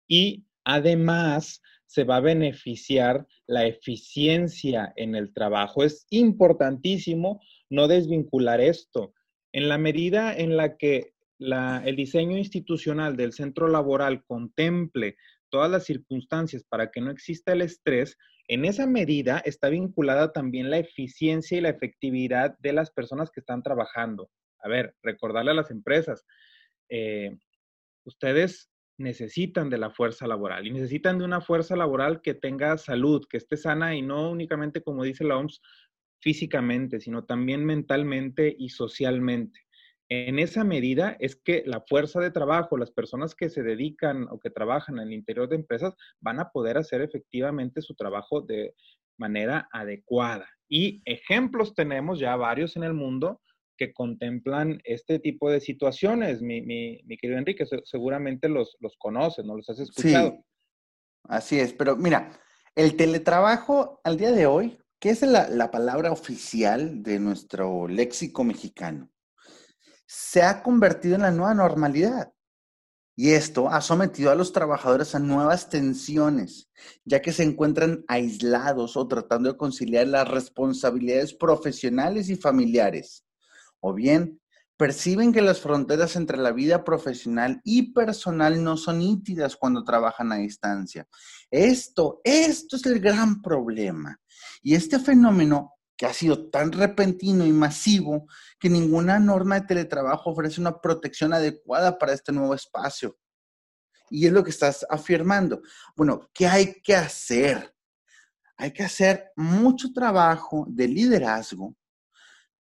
y 0.09 0.45
además 0.65 1.61
se 1.87 2.05
va 2.05 2.17
a 2.17 2.21
beneficiar 2.21 3.27
la 3.47 3.67
eficiencia 3.67 4.93
en 4.97 5.15
el 5.15 5.33
trabajo. 5.33 5.85
Es 5.85 6.07
importantísimo 6.11 7.41
no 7.69 7.89
desvincular 7.89 8.61
esto. 8.61 9.13
En 9.53 9.69
la 9.69 9.77
medida 9.77 10.35
en 10.35 10.57
la 10.57 10.77
que 10.77 11.13
el 11.39 11.97
diseño 11.97 12.39
institucional 12.39 13.17
del 13.17 13.33
centro 13.33 13.69
laboral 13.69 14.25
contemple 14.25 15.17
todas 15.53 15.71
las 15.71 15.85
circunstancias 15.85 16.65
para 16.65 16.91
que 16.91 17.03
no 17.03 17.11
exista 17.11 17.53
el 17.53 17.61
estrés, 17.61 18.17
en 18.49 18.65
esa 18.65 18.87
medida 18.87 19.39
está 19.45 19.69
vinculada 19.69 20.33
también 20.33 20.71
la 20.71 20.79
eficiencia 20.79 21.59
y 21.59 21.61
la 21.61 21.69
efectividad 21.69 22.57
de 22.59 22.73
las 22.73 22.91
personas 22.91 23.31
que 23.31 23.41
están 23.41 23.63
trabajando. 23.63 24.31
A 24.61 24.69
ver, 24.69 24.97
recordarle 25.03 25.51
a 25.51 25.55
las 25.55 25.71
empresas, 25.71 26.25
eh, 26.89 27.37
ustedes 28.05 28.71
necesitan 28.97 29.69
de 29.69 29.77
la 29.77 29.91
fuerza 29.91 30.27
laboral 30.27 30.67
y 30.67 30.73
necesitan 30.73 31.19
de 31.19 31.27
una 31.27 31.43
fuerza 31.43 31.77
laboral 31.77 32.23
que 32.23 32.33
tenga 32.33 32.79
salud, 32.79 33.27
que 33.29 33.37
esté 33.37 33.59
sana 33.59 33.95
y 33.95 34.01
no 34.01 34.31
únicamente, 34.31 34.83
como 34.83 35.05
dice 35.05 35.25
la 35.25 35.37
OMS, 35.37 35.61
físicamente, 36.21 36.99
sino 36.99 37.25
también 37.25 37.65
mentalmente 37.65 38.55
y 38.59 38.71
socialmente 38.71 39.62
en 40.15 40.39
esa 40.39 40.63
medida 40.63 41.17
es 41.21 41.37
que 41.37 41.63
la 41.65 41.81
fuerza 41.81 42.21
de 42.21 42.31
trabajo, 42.31 42.77
las 42.77 42.91
personas 42.91 43.35
que 43.35 43.49
se 43.49 43.63
dedican 43.63 44.27
o 44.31 44.39
que 44.39 44.51
trabajan 44.51 44.99
en 44.99 45.09
el 45.09 45.15
interior 45.15 45.49
de 45.49 45.57
empresas 45.57 45.95
van 46.21 46.39
a 46.39 46.51
poder 46.51 46.77
hacer 46.77 47.01
efectivamente 47.01 47.81
su 47.81 47.95
trabajo 47.95 48.43
de 48.43 48.75
manera 49.17 49.71
adecuada. 49.73 50.47
Y 50.69 51.01
ejemplos 51.07 51.75
tenemos 51.75 52.19
ya 52.19 52.37
varios 52.37 52.77
en 52.77 52.83
el 52.83 52.93
mundo 52.93 53.41
que 53.79 53.95
contemplan 53.95 54.83
este 54.85 55.19
tipo 55.19 55.51
de 55.51 55.61
situaciones. 55.61 56.43
Mi, 56.43 56.99
querido 57.19 57.39
Enrique, 57.39 57.65
seguramente 57.85 58.51
los, 58.51 58.77
los 58.81 58.97
conoces, 58.99 59.47
¿no? 59.47 59.57
Los 59.57 59.71
has 59.71 59.79
escuchado. 59.79 60.33
Sí, 60.33 60.45
así 61.25 61.59
es, 61.59 61.73
pero 61.73 61.97
mira, 61.97 62.39
el 62.75 62.97
teletrabajo 62.97 64.03
al 64.05 64.19
día 64.19 64.33
de 64.33 64.45
hoy, 64.45 64.79
¿qué 64.99 65.09
es 65.09 65.23
la, 65.23 65.49
la 65.49 65.71
palabra 65.71 66.13
oficial 66.13 67.03
de 67.03 67.19
nuestro 67.19 67.89
léxico 67.89 68.45
mexicano? 68.45 69.09
Se 70.15 70.43
ha 70.43 70.63
convertido 70.63 71.15
en 71.15 71.23
la 71.23 71.31
nueva 71.31 71.55
normalidad. 71.55 72.35
Y 73.17 73.31
esto 73.31 73.71
ha 73.71 73.81
sometido 73.81 74.31
a 74.31 74.35
los 74.35 74.53
trabajadores 74.53 75.15
a 75.15 75.19
nuevas 75.19 75.71
tensiones, 75.71 76.71
ya 77.05 77.23
que 77.23 77.33
se 77.33 77.45
encuentran 77.45 78.05
aislados 78.09 78.97
o 78.99 79.09
tratando 79.09 79.51
de 79.51 79.57
conciliar 79.57 80.07
las 80.09 80.29
responsabilidades 80.29 81.33
profesionales 81.33 82.29
y 82.29 82.37
familiares. 82.37 83.25
O 83.81 83.95
bien, 83.95 84.39
perciben 84.77 85.33
que 85.33 85.41
las 85.41 85.61
fronteras 85.61 86.15
entre 86.17 86.37
la 86.37 86.53
vida 86.53 86.85
profesional 86.85 87.63
y 87.65 87.93
personal 87.93 88.63
no 88.63 88.77
son 88.77 88.99
nítidas 88.99 89.57
cuando 89.57 89.83
trabajan 89.83 90.31
a 90.33 90.37
distancia. 90.37 91.07
Esto, 91.51 92.21
esto 92.23 92.77
es 92.77 92.85
el 92.85 93.01
gran 93.01 93.41
problema. 93.41 94.21
Y 94.63 94.75
este 94.75 94.99
fenómeno 94.99 95.73
que 96.03 96.07
ha 96.07 96.13
sido 96.13 96.51
tan 96.51 96.73
repentino 96.73 97.47
y 97.47 97.53
masivo 97.53 98.27
que 98.59 98.69
ninguna 98.69 99.21
norma 99.21 99.61
de 99.61 99.69
teletrabajo 99.69 100.31
ofrece 100.31 100.61
una 100.61 100.81
protección 100.81 101.33
adecuada 101.33 101.97
para 101.97 102.13
este 102.13 102.33
nuevo 102.33 102.57
espacio. 102.57 103.17
Y 104.11 104.27
es 104.27 104.33
lo 104.33 104.43
que 104.43 104.51
estás 104.51 104.85
afirmando. 104.91 105.63
Bueno, 105.95 106.29
¿qué 106.35 106.49
hay 106.49 106.83
que 106.83 106.97
hacer? 106.97 107.73
Hay 108.57 108.73
que 108.73 108.83
hacer 108.83 109.31
mucho 109.37 109.93
trabajo 109.93 110.67
de 110.69 110.89
liderazgo, 110.89 111.77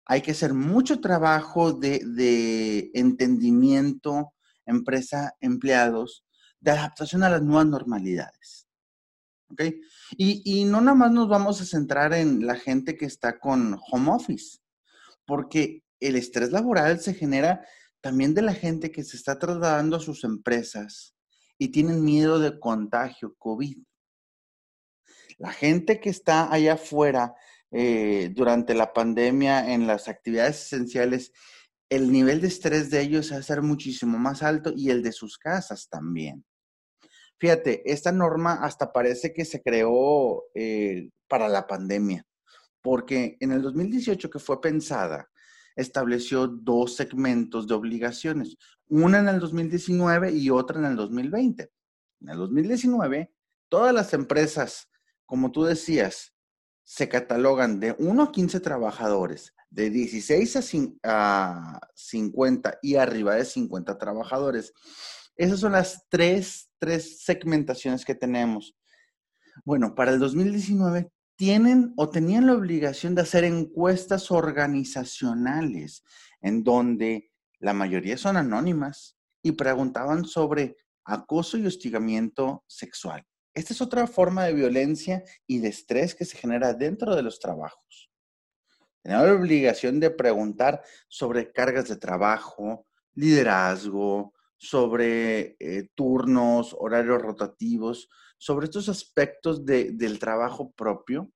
hay 0.06 0.22
que 0.22 0.34
hacer 0.34 0.54
mucho 0.54 1.02
trabajo 1.02 1.74
de, 1.74 2.92
entendimiento, 2.94 4.36
empresa, 4.68 5.34
empleados, 5.40 6.24
de 6.60 6.70
adaptación 6.70 7.24
a 7.24 7.30
las 7.32 7.42
nuevas 7.42 7.66
normalidades. 7.66 8.68
¿Ok? 9.50 9.64
Y, 10.18 10.66
no 10.66 10.82
nada 10.82 10.96
más 10.96 11.12
nos 11.12 11.30
vamos 11.30 11.62
a 11.62 11.66
centrar 11.66 12.14
en 12.14 12.46
la 12.46 12.56
gente 12.56 12.98
que 12.98 13.06
está 13.06 13.40
con 13.40 13.80
home 13.92 14.12
office, 14.12 14.60
porque 15.26 15.84
el 16.00 16.16
estrés 16.16 16.52
laboral 16.52 17.00
se 17.00 17.14
genera 17.14 17.66
también 18.02 18.34
de 18.34 18.42
la 18.42 18.54
gente 18.54 18.92
que 18.92 19.04
se 19.04 19.16
está 19.16 19.38
trasladando 19.40 19.98
a 19.98 20.02
sus 20.02 20.24
empresas 20.24 21.16
y 21.58 21.70
tienen 21.70 22.04
miedo 22.04 22.40
de 22.40 22.60
contagio 22.60 23.36
COVID. 23.38 23.78
La 25.38 25.52
gente 25.52 26.00
que 26.00 26.10
está 26.10 26.52
allá 26.52 26.74
afuera 26.74 27.34
eh, 27.72 28.32
durante 28.36 28.74
la 28.74 28.92
pandemia 28.92 29.74
en 29.74 29.88
las 29.88 30.08
actividades 30.08 30.66
esenciales, 30.66 31.32
el 31.90 32.12
nivel 32.12 32.42
de 32.42 32.48
estrés 32.48 32.90
de 32.90 33.02
ellos 33.02 33.32
va 33.32 33.38
a 33.38 33.44
ser 33.44 33.62
muchísimo 33.62 34.18
más 34.18 34.44
alto 34.44 34.74
y 34.76 34.90
el 34.90 35.04
de 35.04 35.12
sus 35.12 35.38
casas 35.38 35.88
también. 35.90 36.44
Fíjate, 37.42 37.82
esta 37.92 38.12
norma 38.12 38.54
hasta 38.62 38.94
parece 38.94 39.34
que 39.34 39.46
se 39.46 39.64
creó 39.64 40.44
eh, 40.54 41.10
para 41.28 41.50
la 41.50 41.66
pandemia, 41.66 42.24
porque 42.84 43.36
en 43.40 43.52
el 43.52 43.64
2018 43.64 44.30
que 44.30 44.38
fue 44.38 44.62
pensada, 44.62 45.28
estableció 45.76 46.46
dos 46.46 46.96
segmentos 46.96 47.66
de 47.66 47.74
obligaciones, 47.74 48.58
una 48.88 49.18
en 49.18 49.28
el 49.28 49.40
2019 49.40 50.34
y 50.34 50.52
otra 50.52 50.78
en 50.78 50.86
el 50.86 50.96
2020. 50.96 51.72
En 52.20 52.30
el 52.30 52.38
2019, 52.38 53.34
todas 53.70 53.92
las 53.92 54.14
empresas, 54.14 54.88
como 55.26 55.52
tú 55.52 55.64
decías, 55.64 56.36
se 56.84 57.10
catalogan 57.10 57.80
de 57.80 57.96
1 57.98 58.22
a 58.22 58.32
15 58.32 58.60
trabajadores, 58.60 59.56
de 59.72 59.90
16 59.90 61.00
a 61.02 61.80
50 61.96 62.78
y 62.84 62.98
arriba 62.98 63.34
de 63.34 63.46
50 63.46 63.98
trabajadores. 63.98 64.74
Esas 65.36 65.60
son 65.60 65.72
las 65.72 66.06
tres, 66.08 66.71
tres 66.82 67.24
segmentaciones 67.24 68.04
que 68.04 68.16
tenemos. 68.16 68.76
Bueno, 69.64 69.94
para 69.94 70.12
el 70.12 70.20
2019 70.20 71.12
tienen 71.36 71.94
o 71.96 72.10
tenían 72.10 72.48
la 72.48 72.56
obligación 72.56 73.14
de 73.14 73.22
hacer 73.22 73.44
encuestas 73.44 74.32
organizacionales 74.32 76.04
en 76.42 76.64
donde 76.64 77.32
la 77.60 77.74
mayoría 77.74 78.18
son 78.18 78.36
anónimas 78.36 79.16
y 79.44 79.52
preguntaban 79.52 80.26
sobre 80.26 80.76
acoso 81.06 81.58
y 81.58 81.68
hostigamiento 81.68 82.64
sexual. 82.68 83.24
Esta 83.54 83.74
es 83.74 83.82
otra 83.82 84.08
forma 84.08 84.46
de 84.46 84.54
violencia 84.54 85.24
y 85.46 85.60
de 85.60 85.68
estrés 85.68 86.16
que 86.16 86.26
se 86.26 86.38
genera 86.38 86.74
dentro 86.74 87.16
de 87.16 87.22
los 87.22 87.40
trabajos. 87.40 88.10
Tenemos 89.04 89.28
la 89.28 89.34
obligación 89.34 90.00
de 90.00 90.10
preguntar 90.10 90.82
sobre 91.08 91.52
cargas 91.52 91.90
de 91.90 91.98
trabajo, 91.98 92.88
liderazgo, 93.14 94.34
sobre 94.62 95.56
eh, 95.60 95.90
turnos, 95.96 96.76
horarios 96.78 97.20
rotativos, 97.20 98.10
sobre 98.38 98.66
estos 98.66 98.90
aspectos 98.90 99.66
del 99.66 100.20
trabajo 100.20 100.72
propio 100.72 101.32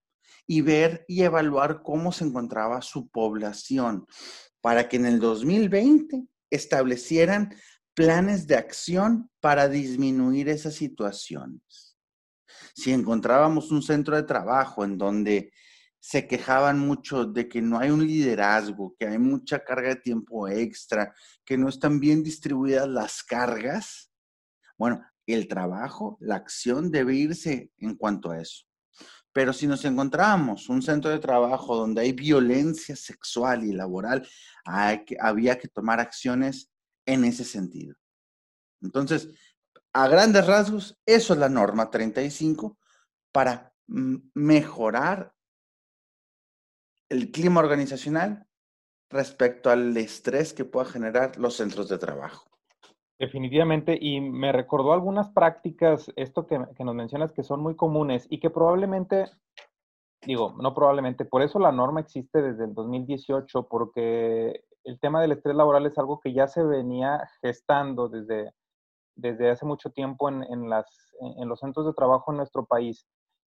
y 0.46 0.62
ver 0.62 1.06
y 1.08 1.24
evaluar 1.24 1.82
cómo 1.82 2.12
se 2.12 2.24
encontraba 2.24 2.84
su 2.84 3.10
población 3.10 4.06
para 4.62 4.88
que 4.88 4.98
en 4.98 5.08
el 5.08 5.20
2020 5.20 6.24
establecieran 6.52 7.56
planes 7.96 8.46
de 8.46 8.58
acción 8.58 9.32
para 9.40 9.70
disminuir 9.70 10.48
esas 10.48 10.76
situaciones. 10.76 11.98
Si 12.76 12.92
encontrábamos 12.92 13.72
un 13.72 13.82
centro 13.82 14.16
de 14.16 14.24
trabajo 14.24 14.84
en 14.84 15.00
donde 15.00 15.52
se 16.08 16.28
quejaban 16.28 16.78
mucho 16.78 17.26
de 17.26 17.50
que 17.50 17.64
no 17.64 17.80
hay 17.80 17.90
un 17.90 18.06
liderazgo, 18.06 18.96
que 18.96 19.08
hay 19.08 19.18
mucha 19.18 19.64
carga 19.64 19.90
de 19.90 19.96
tiempo 19.96 20.48
extra, 20.48 21.16
que 21.44 21.58
no 21.58 21.68
están 21.68 22.00
bien 22.00 22.22
distribuidas 22.22 22.88
las 22.88 23.24
cargas, 23.24 24.12
bueno, 24.78 25.04
el 25.26 25.48
trabajo, 25.48 26.16
la 26.20 26.36
acción 26.36 26.92
debe 26.92 27.16
irse 27.16 27.72
en 27.80 27.96
cuanto 27.96 28.30
a 28.30 28.40
eso. 28.40 28.66
Pero 29.34 29.52
si 29.52 29.66
nos 29.66 29.84
encontrábamos 29.84 30.70
un 30.70 30.84
centro 30.84 31.10
de 31.10 31.18
trabajo 31.18 31.76
donde 31.76 32.02
hay 32.02 32.12
violencia 32.12 32.96
sexual 32.96 33.64
y 33.64 33.74
laboral, 33.74 34.28
había 34.64 35.58
que 35.58 35.70
tomar 35.70 36.00
acciones 36.00 36.70
en 37.08 37.26
ese 37.26 37.44
sentido. 37.44 37.96
Entonces, 38.80 39.30
a 39.92 40.08
grandes 40.08 40.46
rasgos, 40.46 41.00
eso 41.04 41.34
es 41.34 41.40
la 41.40 41.50
norma 41.50 41.90
35 41.90 42.78
para 43.32 43.74
mejorar 43.88 45.32
el 47.10 47.32
clima 47.32 47.60
organizacional 47.60 48.48
respecto 49.10 49.70
al 49.70 49.96
estrés 49.98 50.54
que 50.54 50.66
pueda 50.66 50.86
generar 50.86 51.38
los 51.38 51.56
centros 51.56 51.90
de 51.90 51.98
trabajo. 51.98 52.46
Definitivamente, 53.18 53.98
y 54.00 54.20
me 54.20 54.52
recordó 54.52 54.92
algunas 54.92 55.30
prácticas, 55.30 56.12
esto 56.18 56.46
que, 56.48 56.60
que, 56.76 56.84
nos 56.84 56.96
mencionas, 56.96 57.32
que 57.32 57.44
son 57.44 57.62
muy 57.62 57.76
comunes 57.76 58.28
y 58.30 58.40
que 58.40 58.50
probablemente, 58.50 59.26
digo, 60.26 60.54
no 60.60 60.74
probablemente, 60.74 61.24
por 61.24 61.42
eso 61.42 61.58
la 61.60 61.72
norma 61.72 62.02
existe 62.02 62.42
desde 62.42 62.66
el 62.66 62.74
2018, 62.74 63.68
porque 63.70 64.66
el 64.84 65.00
tema 65.00 65.22
del 65.22 65.32
estrés 65.32 65.56
laboral 65.56 65.86
es 65.86 65.98
algo 65.98 66.20
que 66.20 66.34
ya 66.34 66.48
se 66.48 66.62
venía 66.64 67.26
gestando 67.42 68.10
desde, 68.10 68.52
desde 69.16 69.50
hace 69.50 69.66
mucho 69.66 69.92
tiempo 69.92 70.28
en, 70.28 70.44
en 70.44 71.50
los 71.50 71.60
centros 71.60 71.86
de 71.86 71.94
trabajo 71.94 72.32
en 72.32 72.38
nuestro 72.38 72.66
país 72.66 73.08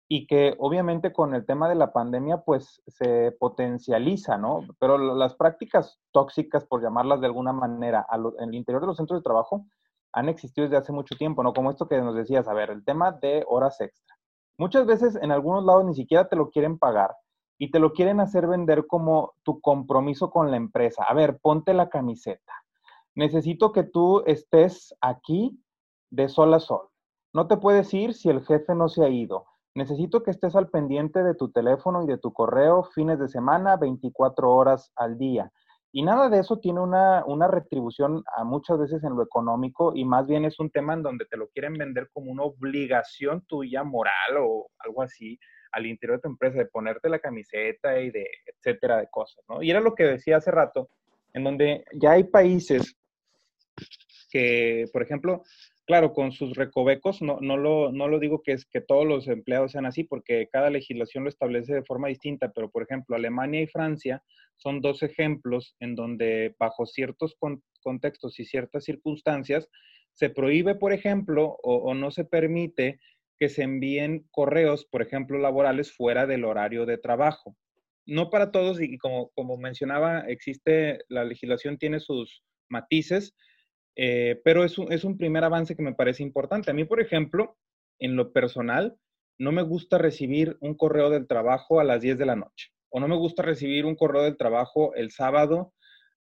y 0.08 0.28
que 0.28 0.56
obviamente 0.60 1.12
con 1.12 1.34
el 1.34 1.46
tema 1.46 1.68
de 1.68 1.76
la 1.76 1.92
pandemia 1.92 2.38
pues 2.38 2.82
se 2.88 3.32
potencializa, 3.40 4.38
¿no? 4.38 4.62
Pero 4.80 4.98
las 4.98 5.36
prácticas 5.36 6.00
tóxicas, 6.12 6.66
por 6.66 6.82
llamarlas 6.82 7.22
de 7.22 7.28
alguna 7.28 7.54
manera, 7.54 8.06
en 8.40 8.50
el 8.50 8.56
interior 8.56 8.82
de 8.82 8.88
los 8.88 8.98
centros 8.98 9.20
de 9.20 9.24
trabajo 9.24 9.66
han 10.14 10.30
existido 10.30 10.66
desde 10.66 10.78
hace 10.78 10.94
mucho 10.94 11.16
tiempo, 11.16 11.44
¿no? 11.44 11.54
Como 11.54 11.72
esto 11.72 11.88
que 11.88 12.00
nos 12.00 12.16
decías, 12.16 12.48
a 12.48 12.54
ver, 12.54 12.70
el 12.70 12.86
tema 12.86 13.12
de 13.12 13.44
horas 13.48 13.82
extra. 13.82 14.16
Muchas 14.58 14.86
veces 14.86 15.18
en 15.22 15.32
algunos 15.32 15.66
lados 15.66 15.86
ni 15.86 15.94
siquiera 15.94 16.30
te 16.30 16.36
lo 16.36 16.50
quieren 16.50 16.78
pagar 16.78 17.16
y 17.58 17.72
te 17.72 17.80
lo 17.80 17.92
quieren 17.94 18.20
hacer 18.20 18.48
vender 18.48 18.88
como 18.88 19.34
tu 19.44 19.60
compromiso 19.60 20.30
con 20.30 20.52
la 20.52 20.58
empresa. 20.58 21.04
A 21.04 21.14
ver, 21.14 21.40
ponte 21.42 21.74
la 21.74 21.90
camiseta 21.90 22.54
necesito 23.16 23.72
que 23.72 23.84
tú 23.84 24.24
estés 24.26 24.94
aquí 25.02 25.58
de 26.12 26.30
sol 26.30 26.54
a 26.54 26.60
sol. 26.60 26.90
No 27.34 27.48
te 27.48 27.58
puedes 27.58 27.94
ir 27.94 28.14
si 28.14 28.30
el 28.30 28.46
jefe 28.46 28.76
no 28.76 28.90
se 28.90 29.04
ha 29.04 29.10
ido. 29.10 29.46
Necesito 29.76 30.24
que 30.24 30.32
estés 30.32 30.56
al 30.56 30.70
pendiente 30.70 31.22
de 31.22 31.36
tu 31.36 31.52
teléfono 31.52 32.04
y 32.04 32.08
de 32.08 32.18
tu 32.18 32.32
correo 32.32 32.84
fines 32.96 33.20
de 33.20 33.28
semana, 33.28 33.76
24 33.76 34.50
horas 34.50 34.92
al 34.96 35.18
día. 35.18 35.52
Y 35.92 36.02
nada 36.02 36.30
de 36.30 36.40
eso 36.40 36.60
tiene 36.60 36.80
una, 36.80 37.26
una 37.26 37.48
retribución 37.48 38.24
a 38.38 38.46
muchas 38.46 38.80
veces 38.80 39.04
en 39.04 39.16
lo 39.16 39.24
económico 39.24 39.94
y 39.94 40.06
más 40.06 40.28
bien 40.28 40.46
es 40.46 40.60
un 40.60 40.70
tema 40.70 40.94
en 40.94 41.04
donde 41.04 41.26
te 41.26 41.38
lo 41.38 41.50
quieren 41.50 41.74
vender 41.74 42.10
como 42.14 42.32
una 42.32 42.44
obligación 42.44 43.46
tuya 43.48 43.84
moral 43.84 44.38
o 44.40 44.68
algo 44.80 45.02
así 45.02 45.38
al 45.74 45.86
interior 45.86 46.18
de 46.18 46.22
tu 46.22 46.30
empresa, 46.30 46.58
de 46.58 46.68
ponerte 46.68 47.10
la 47.10 47.20
camiseta 47.20 48.00
y 48.00 48.12
de 48.12 48.28
etcétera 48.46 48.98
de 48.98 49.10
cosas, 49.10 49.44
¿no? 49.50 49.62
Y 49.62 49.72
era 49.72 49.82
lo 49.82 49.94
que 49.94 50.06
decía 50.06 50.38
hace 50.38 50.52
rato, 50.52 50.90
en 51.34 51.44
donde 51.44 51.84
ya 51.94 52.12
hay 52.12 52.24
países 52.24 52.98
que, 54.30 54.86
por 54.94 55.02
ejemplo, 55.02 55.44
claro, 55.86 56.14
con 56.14 56.32
sus 56.32 56.56
recovecos, 56.56 57.22
no, 57.22 57.40
no, 57.42 57.58
lo, 57.58 57.92
no 57.92 58.08
lo 58.08 58.20
digo 58.20 58.42
que 58.44 58.54
es 58.54 58.66
que 58.66 58.82
todos 58.82 59.06
los 59.06 59.28
empleados 59.28 59.72
sean 59.72 59.86
así, 59.86 60.04
porque 60.04 60.50
cada 60.52 60.70
legislación 60.70 61.24
lo 61.24 61.30
establece 61.30 61.74
de 61.74 61.84
forma 61.84 62.08
distinta, 62.08 62.52
pero 62.54 62.70
por 62.70 62.84
ejemplo, 62.84 63.16
Alemania 63.16 63.62
y 63.62 63.68
Francia 63.68 64.24
son 64.58 64.82
dos 64.82 65.04
ejemplos 65.04 65.76
en 65.80 65.96
donde 65.96 66.56
bajo 66.60 66.86
ciertos 66.86 67.36
contextos 67.82 68.40
y 68.40 68.46
ciertas 68.46 68.84
circunstancias 68.84 69.70
se 70.14 70.30
prohíbe, 70.30 70.76
por 70.76 70.94
ejemplo, 70.94 71.58
o, 71.62 71.94
no 71.94 72.10
se 72.10 72.24
permite 72.24 73.00
que 73.38 73.50
se 73.50 73.64
envíen 73.64 74.26
correos, 74.32 74.86
por 74.86 75.02
ejemplo, 75.02 75.38
laborales 75.38 75.92
fuera 75.92 76.26
del 76.26 76.46
horario 76.46 76.86
de 76.86 76.98
trabajo. 76.98 77.56
No 78.06 78.30
para 78.30 78.52
todos, 78.52 78.82
y 78.82 78.98
como, 78.98 79.30
como 79.36 79.58
mencionaba, 79.58 80.22
existe, 80.22 81.00
la 81.10 81.26
legislación 81.26 81.78
tiene 81.78 82.00
sus 82.00 82.44
matices, 82.70 83.36
eh, 83.96 84.42
pero 84.44 84.64
es 84.64 84.78
un, 84.78 84.92
es 84.92 85.04
un 85.04 85.18
primer 85.18 85.44
avance 85.44 85.76
que 85.76 85.84
me 85.84 85.94
parece 85.94 86.24
importante. 86.24 86.72
A 86.72 86.74
mí, 86.74 86.86
por 86.86 87.02
ejemplo, 87.02 87.58
en 88.00 88.16
lo 88.16 88.34
personal, 88.34 88.98
no 89.38 89.52
me 89.52 89.62
gusta 89.62 89.98
recibir 89.98 90.58
un 90.62 90.76
correo 90.76 91.10
del 91.10 91.28
trabajo 91.28 91.80
a 91.80 91.84
las 91.84 92.02
10 92.02 92.18
de 92.18 92.26
la 92.26 92.36
noche 92.36 92.76
o 92.96 93.00
no 93.02 93.10
me 93.10 93.18
gusta 93.18 93.44
recibir 93.44 93.86
un 93.86 93.96
correo 93.96 94.24
del 94.24 94.38
trabajo 94.38 94.96
el 94.96 95.12
sábado 95.12 95.74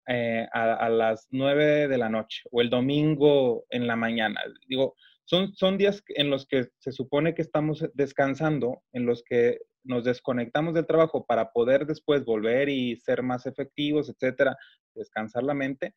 eh, 0.08 0.44
a, 0.52 0.88
las 0.88 1.28
9 1.30 1.86
de 1.86 1.98
la 1.98 2.08
noche 2.08 2.42
o 2.50 2.60
el 2.60 2.68
domingo 2.68 3.64
en 3.70 3.86
la 3.86 3.94
mañana. 3.94 4.40
Digo, 4.66 4.96
son, 5.24 5.54
son 5.54 5.78
días 5.78 6.02
en 6.08 6.30
los 6.30 6.46
que 6.46 6.66
se 6.78 6.90
supone 6.90 7.32
que 7.32 7.42
estamos 7.42 7.84
descansando, 7.94 8.82
en 8.92 9.06
los 9.06 9.22
que 9.22 9.60
nos 9.84 10.02
desconectamos 10.02 10.74
del 10.74 10.84
trabajo 10.84 11.24
para 11.24 11.52
poder 11.52 11.86
después 11.86 12.24
volver 12.24 12.68
y 12.68 12.96
ser 12.96 13.22
más 13.22 13.46
efectivos, 13.46 14.08
etcétera, 14.08 14.56
descansar 14.96 15.44
la 15.44 15.54
mente, 15.54 15.94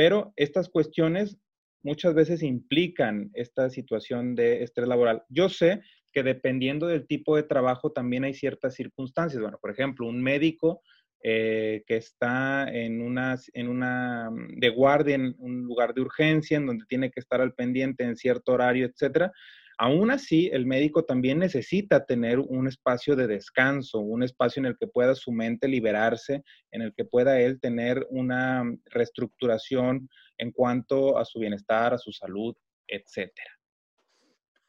pero 0.00 0.32
estas 0.36 0.70
cuestiones 0.70 1.36
muchas 1.82 2.14
veces 2.14 2.42
implican 2.42 3.30
esta 3.34 3.68
situación 3.68 4.34
de 4.34 4.62
estrés 4.62 4.88
laboral. 4.88 5.24
Yo 5.28 5.50
sé 5.50 5.82
que 6.10 6.22
dependiendo 6.22 6.86
del 6.86 7.06
tipo 7.06 7.36
de 7.36 7.42
trabajo 7.42 7.92
también 7.92 8.24
hay 8.24 8.32
ciertas 8.32 8.74
circunstancias. 8.74 9.42
Bueno, 9.42 9.58
por 9.60 9.70
ejemplo, 9.70 10.06
un 10.06 10.22
médico 10.22 10.80
eh, 11.22 11.84
que 11.86 11.96
está 11.96 12.66
en 12.72 13.02
una, 13.02 13.36
en 13.52 13.68
una 13.68 14.30
mm, 14.30 14.58
de 14.58 14.70
guardia, 14.70 15.16
en 15.16 15.34
un 15.36 15.64
lugar 15.64 15.92
de 15.92 16.00
urgencia, 16.00 16.56
en 16.56 16.64
donde 16.64 16.86
tiene 16.88 17.10
que 17.10 17.20
estar 17.20 17.42
al 17.42 17.52
pendiente 17.52 18.02
en 18.02 18.16
cierto 18.16 18.52
horario, 18.52 18.86
etcétera. 18.86 19.30
Aún 19.82 20.10
así, 20.10 20.50
el 20.52 20.66
médico 20.66 21.06
también 21.06 21.38
necesita 21.38 22.04
tener 22.04 22.38
un 22.38 22.68
espacio 22.68 23.16
de 23.16 23.26
descanso, 23.26 24.00
un 24.00 24.22
espacio 24.22 24.60
en 24.60 24.66
el 24.66 24.76
que 24.76 24.86
pueda 24.86 25.14
su 25.14 25.32
mente 25.32 25.68
liberarse, 25.68 26.44
en 26.70 26.82
el 26.82 26.92
que 26.94 27.06
pueda 27.06 27.40
él 27.40 27.58
tener 27.58 28.06
una 28.10 28.62
reestructuración 28.84 30.06
en 30.36 30.52
cuanto 30.52 31.16
a 31.16 31.24
su 31.24 31.38
bienestar, 31.38 31.94
a 31.94 31.98
su 31.98 32.12
salud, 32.12 32.54
etcétera. 32.86 33.50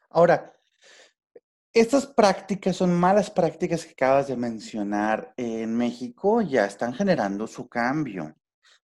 Ahora, 0.08 0.50
estas 1.74 2.06
prácticas 2.06 2.76
son 2.76 2.98
malas 2.98 3.30
prácticas 3.30 3.84
que 3.84 3.92
acabas 3.92 4.28
de 4.28 4.36
mencionar 4.38 5.34
en 5.36 5.76
México, 5.76 6.40
ya 6.40 6.64
están 6.64 6.94
generando 6.94 7.46
su 7.46 7.68
cambio, 7.68 8.34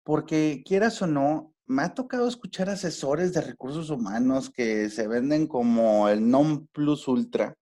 porque 0.03 0.63
quieras 0.65 0.99
o 1.03 1.05
no, 1.05 1.54
me 1.67 1.83
ha 1.83 1.93
tocado 1.93 2.27
escuchar 2.27 2.69
asesores 2.69 3.33
de 3.33 3.41
recursos 3.41 3.89
humanos 3.89 4.49
que 4.49 4.89
se 4.89 5.07
venden 5.07 5.47
como 5.47 6.09
el 6.09 6.29
non 6.29 6.67
plus 6.67 7.07
ultra, 7.07 7.55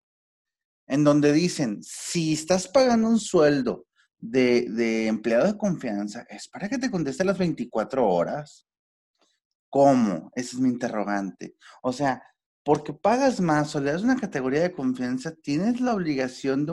en 0.88 1.04
donde 1.04 1.32
dicen, 1.32 1.82
si 1.82 2.34
estás 2.34 2.68
pagando 2.68 3.08
un 3.08 3.20
sueldo 3.20 3.86
de, 4.20 5.08
empleado 5.08 5.46
de 5.48 5.58
confianza, 5.58 6.26
es 6.30 6.48
para 6.48 6.70
que 6.70 6.78
te 6.78 6.92
conteste 6.92 7.24
las 7.24 7.38
24 7.38 8.08
horas. 8.08 8.68
¿Cómo? 9.70 10.32
Ese 10.36 10.56
es 10.56 10.62
mi 10.62 10.70
interrogante. 10.70 11.56
O 11.82 11.92
sea, 11.92 12.22
porque 12.64 12.94
pagas 12.94 13.42
más 13.42 13.76
o 13.76 13.82
le 13.82 13.92
das 13.92 14.04
una 14.04 14.20
categoría 14.20 14.62
de 14.62 14.72
confianza, 14.72 15.34
tienes 15.36 15.82
la 15.82 15.94
obligación 15.94 16.66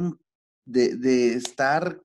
de, 0.65 0.97
de, 0.97 1.35
estar 1.35 2.01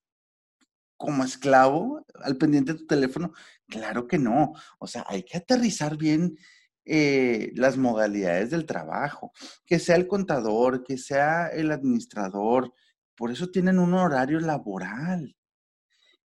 como 0.98 1.24
esclavo 1.24 2.04
al 2.24 2.38
pendiente 2.38 2.74
de 2.74 2.80
tu 2.80 2.88
teléfono. 2.88 3.34
Claro 3.68 4.08
que 4.08 4.18
no. 4.18 4.54
O 4.80 4.88
sea, 4.88 5.06
hay 5.08 5.24
que 5.24 5.38
aterrizar 5.38 5.98
bien 5.98 6.38
eh, 6.86 7.52
las 7.56 7.78
modalidades 7.78 8.52
del 8.52 8.66
trabajo, 8.66 9.32
que 9.66 9.80
sea 9.80 9.96
el 9.96 10.08
contador, 10.08 10.84
que 10.84 10.98
sea 10.98 11.48
el 11.48 11.72
administrador. 11.72 12.74
Por 13.16 13.32
eso 13.32 13.50
tienen 13.50 13.80
un 13.80 13.94
horario 13.94 14.40
laboral. 14.40 15.36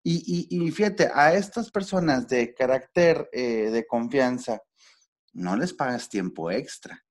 Y, 0.10 0.72
fíjate, 0.72 1.10
a 1.14 1.34
estas 1.34 1.70
personas 1.70 2.30
de 2.30 2.54
carácter 2.54 3.30
eh, 3.34 3.70
de 3.72 3.86
confianza, 3.86 4.62
no 5.34 5.58
les 5.58 5.74
pagas 5.74 6.08
tiempo 6.08 6.50
extra 6.50 7.04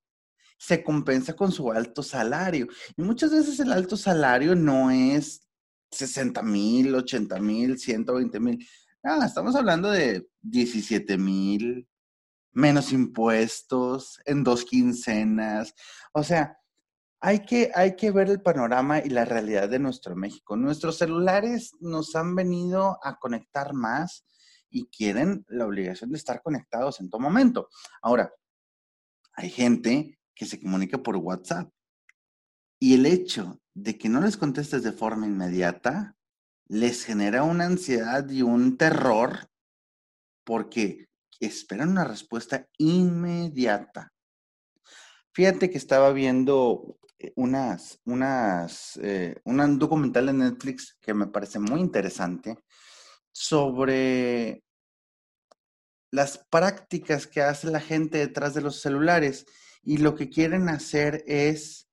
se 0.59 0.83
compensa 0.83 1.35
con 1.35 1.53
su 1.53 1.71
alto 1.71 2.03
salario. 2.03 2.67
Y 2.97 3.03
muchas 3.03 3.31
veces 3.31 3.61
el 3.61 3.73
alto 3.73 3.97
salario 3.97 4.55
no 4.55 4.91
es 4.91 5.47
60 5.91 6.43
mil, 6.43 6.95
80 6.95 7.39
mil, 7.41 7.79
120 7.79 8.41
mil. 8.41 8.69
Ah, 9.09 9.25
estamos 9.25 9.55
hablando 9.55 9.89
de 9.93 10.29
17 10.41 11.17
mil, 11.17 11.89
menos 12.51 12.93
impuestos, 12.93 14.21
en 14.25 14.43
dos 14.43 14.65
quincenas. 14.65 15.77
O 16.13 16.25
sea, 16.25 16.59
hay 17.21 17.45
que, 17.47 17.71
hay 17.73 17.95
que 17.95 18.11
ver 18.11 18.29
el 18.31 18.43
panorama 18.43 18.99
y 18.99 19.11
la 19.11 19.25
realidad 19.25 19.69
de 19.69 19.79
nuestro 19.79 20.17
México. 20.17 20.57
Nuestros 20.57 20.99
celulares 20.99 21.71
nos 21.79 22.17
han 22.17 22.35
venido 22.35 22.99
a 23.01 23.17
conectar 23.21 23.75
más 23.75 24.27
y 24.71 24.89
quieren 24.89 25.45
la 25.47 25.67
obligación 25.67 26.11
de 26.11 26.19
estar 26.19 26.43
conectados 26.43 26.99
en 26.99 27.09
todo 27.09 27.21
momento. 27.21 27.69
Ahora, 28.03 28.33
hay 29.35 29.51
gente 29.51 30.19
que 30.35 30.47
se 30.47 30.61
comunica 30.61 30.99
por 30.99 31.15
WhatsApp. 31.15 31.71
Y 32.81 32.95
el 32.95 33.07
hecho 33.07 33.61
de 33.73 33.97
que 33.97 34.09
no 34.09 34.21
les 34.21 34.37
contestes 34.37 34.83
de 34.83 34.91
forma 34.91 35.29
inmediata 35.29 36.16
les 36.69 37.05
genera 37.05 37.43
una 37.43 37.67
ansiedad 37.67 38.29
y 38.29 38.43
un 38.43 38.77
terror 38.77 39.49
porque 40.45 41.09
esperan 41.41 41.91
una 41.91 42.05
respuesta 42.05 42.69
inmediata. 42.79 44.13
Fíjate 45.33 45.71
que 45.71 45.79
estaba 45.79 46.13
viendo 46.13 46.99
eh, 47.19 47.33
unas, 47.37 48.01
unas, 48.05 48.99
eh, 49.03 49.37
un 49.45 49.79
documental 49.79 50.29
en 50.29 50.39
Netflix 50.39 50.97
que 51.01 51.15
me 51.15 51.27
parece 51.27 51.59
muy 51.59 51.81
interesante 51.81 52.57
sobre 53.33 54.63
las 56.11 56.39
prácticas 56.51 57.27
que 57.27 57.43
hace 57.43 57.71
la 57.71 57.81
gente 57.81 58.19
detrás 58.19 58.55
de 58.55 58.63
los 58.63 58.81
celulares 58.81 59.45
y 59.83 59.99
lo 59.99 60.15
que 60.15 60.31
quieren 60.31 60.69
hacer 60.69 61.23
es 61.27 61.86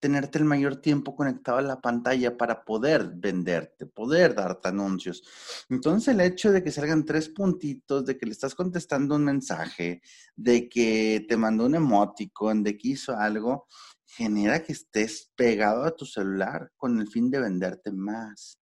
tenerte 0.00 0.38
el 0.38 0.44
mayor 0.44 0.76
tiempo 0.76 1.14
conectado 1.16 1.58
a 1.58 1.62
la 1.62 1.80
pantalla 1.80 2.36
para 2.36 2.64
poder 2.64 3.10
venderte, 3.14 3.86
poder 3.86 4.34
darte 4.34 4.68
anuncios. 4.68 5.22
Entonces 5.68 6.14
el 6.14 6.20
hecho 6.20 6.52
de 6.52 6.62
que 6.62 6.70
salgan 6.70 7.04
tres 7.04 7.28
puntitos, 7.28 8.04
de 8.04 8.16
que 8.16 8.26
le 8.26 8.32
estás 8.32 8.54
contestando 8.54 9.16
un 9.16 9.24
mensaje, 9.24 10.02
de 10.34 10.68
que 10.68 11.24
te 11.28 11.36
mandó 11.36 11.66
un 11.66 11.74
emoticon, 11.74 12.62
de 12.62 12.76
que 12.76 12.88
hizo 12.88 13.16
algo, 13.16 13.66
genera 14.04 14.62
que 14.62 14.72
estés 14.72 15.32
pegado 15.34 15.84
a 15.84 15.94
tu 15.94 16.06
celular 16.06 16.72
con 16.76 17.00
el 17.00 17.08
fin 17.08 17.30
de 17.30 17.40
venderte 17.40 17.92
más. 17.92 18.60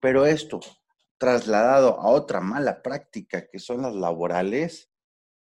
Pero 0.00 0.26
esto, 0.26 0.60
trasladado 1.18 2.00
a 2.00 2.08
otra 2.08 2.40
mala 2.40 2.82
práctica 2.82 3.46
que 3.46 3.58
son 3.58 3.82
las 3.82 3.94
laborales, 3.94 4.90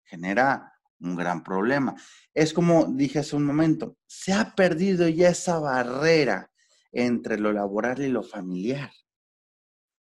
genera 0.03 0.74
un 0.99 1.15
gran 1.15 1.43
problema. 1.43 1.95
Es 2.34 2.53
como 2.53 2.86
dije 2.86 3.19
hace 3.19 3.36
un 3.36 3.45
momento, 3.45 3.97
se 4.05 4.34
ha 4.34 4.55
perdido 4.55 5.08
ya 5.08 5.29
esa 5.29 5.60
barrera 5.60 6.51
entre 6.91 7.38
lo 7.38 7.51
laboral 7.51 8.01
y 8.01 8.08
lo 8.08 8.23
familiar, 8.23 8.91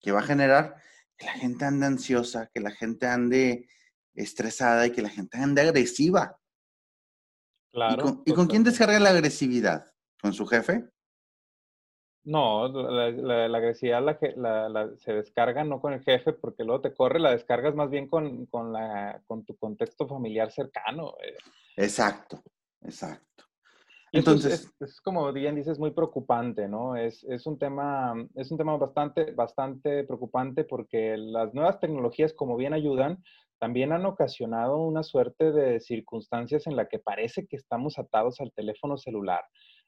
que 0.02 0.12
va 0.12 0.20
a 0.20 0.24
generar 0.24 0.76
que 1.18 1.26
la 1.26 1.34
gente 1.34 1.66
ande 1.66 1.86
ansiosa, 1.86 2.50
que 2.54 2.62
la 2.62 2.72
gente 2.72 3.06
ande 3.06 3.68
estresada 4.14 4.88
y 4.88 4.92
que 4.92 5.02
la 5.02 5.10
gente 5.10 5.38
ande 5.38 5.62
agresiva. 5.62 6.40
Claro. 7.72 8.24
¿Y 8.26 8.34
con, 8.34 8.48
quién 8.48 8.64
descarga 8.64 9.00
la 9.00 9.10
agresividad? 9.10 9.94
¿Con 10.22 10.34
su 10.34 10.48
jefe? 10.48 10.90
No, 12.30 12.68
la, 12.68 13.58
agresividad 13.58 14.04
la, 14.04 14.92
se 14.98 15.14
descarga 15.14 15.64
no 15.64 15.82
con 15.82 15.94
el 15.94 16.04
jefe 16.04 16.32
porque 16.32 16.64
luego 16.64 16.82
te 16.82 16.94
corre, 16.94 17.20
la 17.20 17.32
descargas 17.32 17.74
más 17.74 17.90
bien 17.90 18.08
con, 18.08 18.48
la, 18.72 19.20
con 19.26 19.44
tu 19.44 19.58
contexto 19.58 20.08
familiar 20.08 20.52
cercano. 20.52 21.16
Eh. 21.24 21.34
Exacto, 21.76 22.44
exacto. 22.84 23.46
Entonces, 24.12 24.72
es, 24.80 25.02
como 25.02 25.34
bien 25.34 25.56
dices, 25.56 25.80
muy 25.80 25.90
preocupante, 25.90 26.68
¿no? 26.68 26.96
Es, 26.96 27.24
un 27.48 27.58
tema, 27.58 28.14
es 28.36 28.52
un 28.52 28.60
tema 28.60 28.78
bastante, 28.78 29.32
bastante 29.32 30.04
preocupante 30.04 30.66
porque 30.66 31.18
las 31.18 31.56
nuevas 31.56 31.80
tecnologías, 31.80 32.34
como 32.34 32.58
bien 32.58 32.74
ayudan, 32.74 33.24
también 33.58 33.92
han 33.92 34.06
ocasionado 34.06 34.78
una 34.78 35.02
suerte 35.02 35.52
de 35.52 35.80
circunstancias 35.80 36.68
en 36.68 36.76
la 36.76 36.88
que 36.88 37.00
parece 37.00 37.48
que 37.48 37.56
estamos 37.56 37.98
atados 37.98 38.40
al 38.40 38.52
teléfono 38.52 38.98
celular 39.00 39.42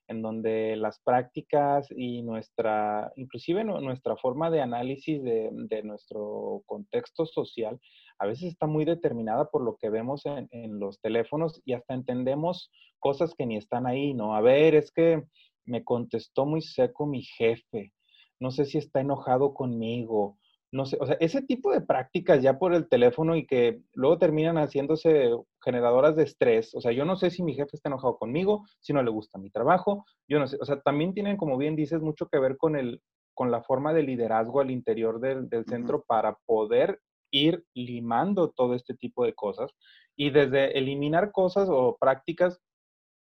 en 0.07 0.21
donde 0.21 0.75
las 0.75 0.99
prácticas 0.99 1.87
y 1.95 2.21
nuestra, 2.21 3.11
inclusive 3.15 3.63
nuestra 3.63 4.17
forma 4.17 4.49
de 4.49 4.61
análisis 4.61 5.23
de, 5.23 5.81
nuestro 5.83 6.63
contexto 6.65 7.25
social, 7.25 7.79
a 8.19 8.27
veces 8.27 8.49
está 8.51 8.67
muy 8.67 8.85
determinada 8.85 9.49
por 9.49 9.63
lo 9.63 9.77
que 9.77 9.89
vemos 9.89 10.23
en, 10.25 10.79
los 10.79 10.99
teléfonos 10.99 11.61
y 11.65 11.73
hasta 11.73 11.93
entendemos 11.93 12.71
cosas 12.99 13.33
que 13.35 13.45
ni 13.45 13.57
están 13.57 13.87
ahí, 13.87 14.13
¿no? 14.13 14.35
A 14.35 14.41
ver, 14.41 14.75
es 14.75 14.91
que 14.91 15.23
me 15.65 15.83
contestó 15.83 16.45
muy 16.45 16.61
seco 16.61 17.05
mi 17.05 17.23
jefe, 17.23 17.93
no 18.39 18.51
sé 18.51 18.65
si 18.65 18.77
está 18.77 19.01
enojado 19.01 19.53
conmigo, 19.53 20.37
no 20.71 20.85
sé, 20.85 20.97
o 21.01 21.05
sea, 21.05 21.17
ese 21.19 21.41
tipo 21.41 21.71
de 21.71 21.81
prácticas 21.81 22.41
ya 22.41 22.57
por 22.57 22.73
el 22.73 22.87
teléfono 22.87 23.35
y 23.35 23.45
que 23.45 23.81
luego 23.93 24.17
terminan 24.17 24.57
haciéndose 24.57 25.29
generadoras 25.61 26.15
de 26.15 26.23
estrés. 26.23 26.73
O 26.73 26.79
sea, 26.79 26.93
yo 26.93 27.03
no 27.03 27.17
sé 27.17 27.29
si 27.29 27.43
mi 27.43 27.53
jefe 27.53 27.71
está 27.73 27.89
enojado 27.89 28.17
conmigo, 28.17 28.65
si 28.79 28.93
no 28.93 29.03
le 29.03 29.11
gusta 29.11 29.37
mi 29.37 29.49
trabajo, 29.49 30.05
yo 30.29 30.39
no 30.39 30.47
sé. 30.47 30.57
O 30.61 30.65
sea, 30.65 30.79
también 30.81 31.13
tienen, 31.13 31.35
como 31.35 31.57
bien 31.57 31.75
dices, 31.75 32.01
mucho 32.01 32.27
que 32.29 32.39
ver 32.39 32.57
con, 32.57 32.77
el, 32.77 33.01
con 33.33 33.51
la 33.51 33.61
forma 33.63 33.93
de 33.93 34.03
liderazgo 34.03 34.61
al 34.61 34.71
interior 34.71 35.19
del, 35.19 35.49
centro 35.65 36.03
para 36.07 36.37
poder 36.45 37.01
ir 37.31 37.65
limando 37.73 38.49
todo 38.51 38.73
este 38.73 38.93
tipo 38.93 39.25
de 39.25 39.33
cosas. 39.33 39.71
Y 40.15 40.29
desde 40.29 40.77
eliminar 40.77 41.33
cosas 41.33 41.67
o 41.69 41.97
prácticas, 41.99 42.61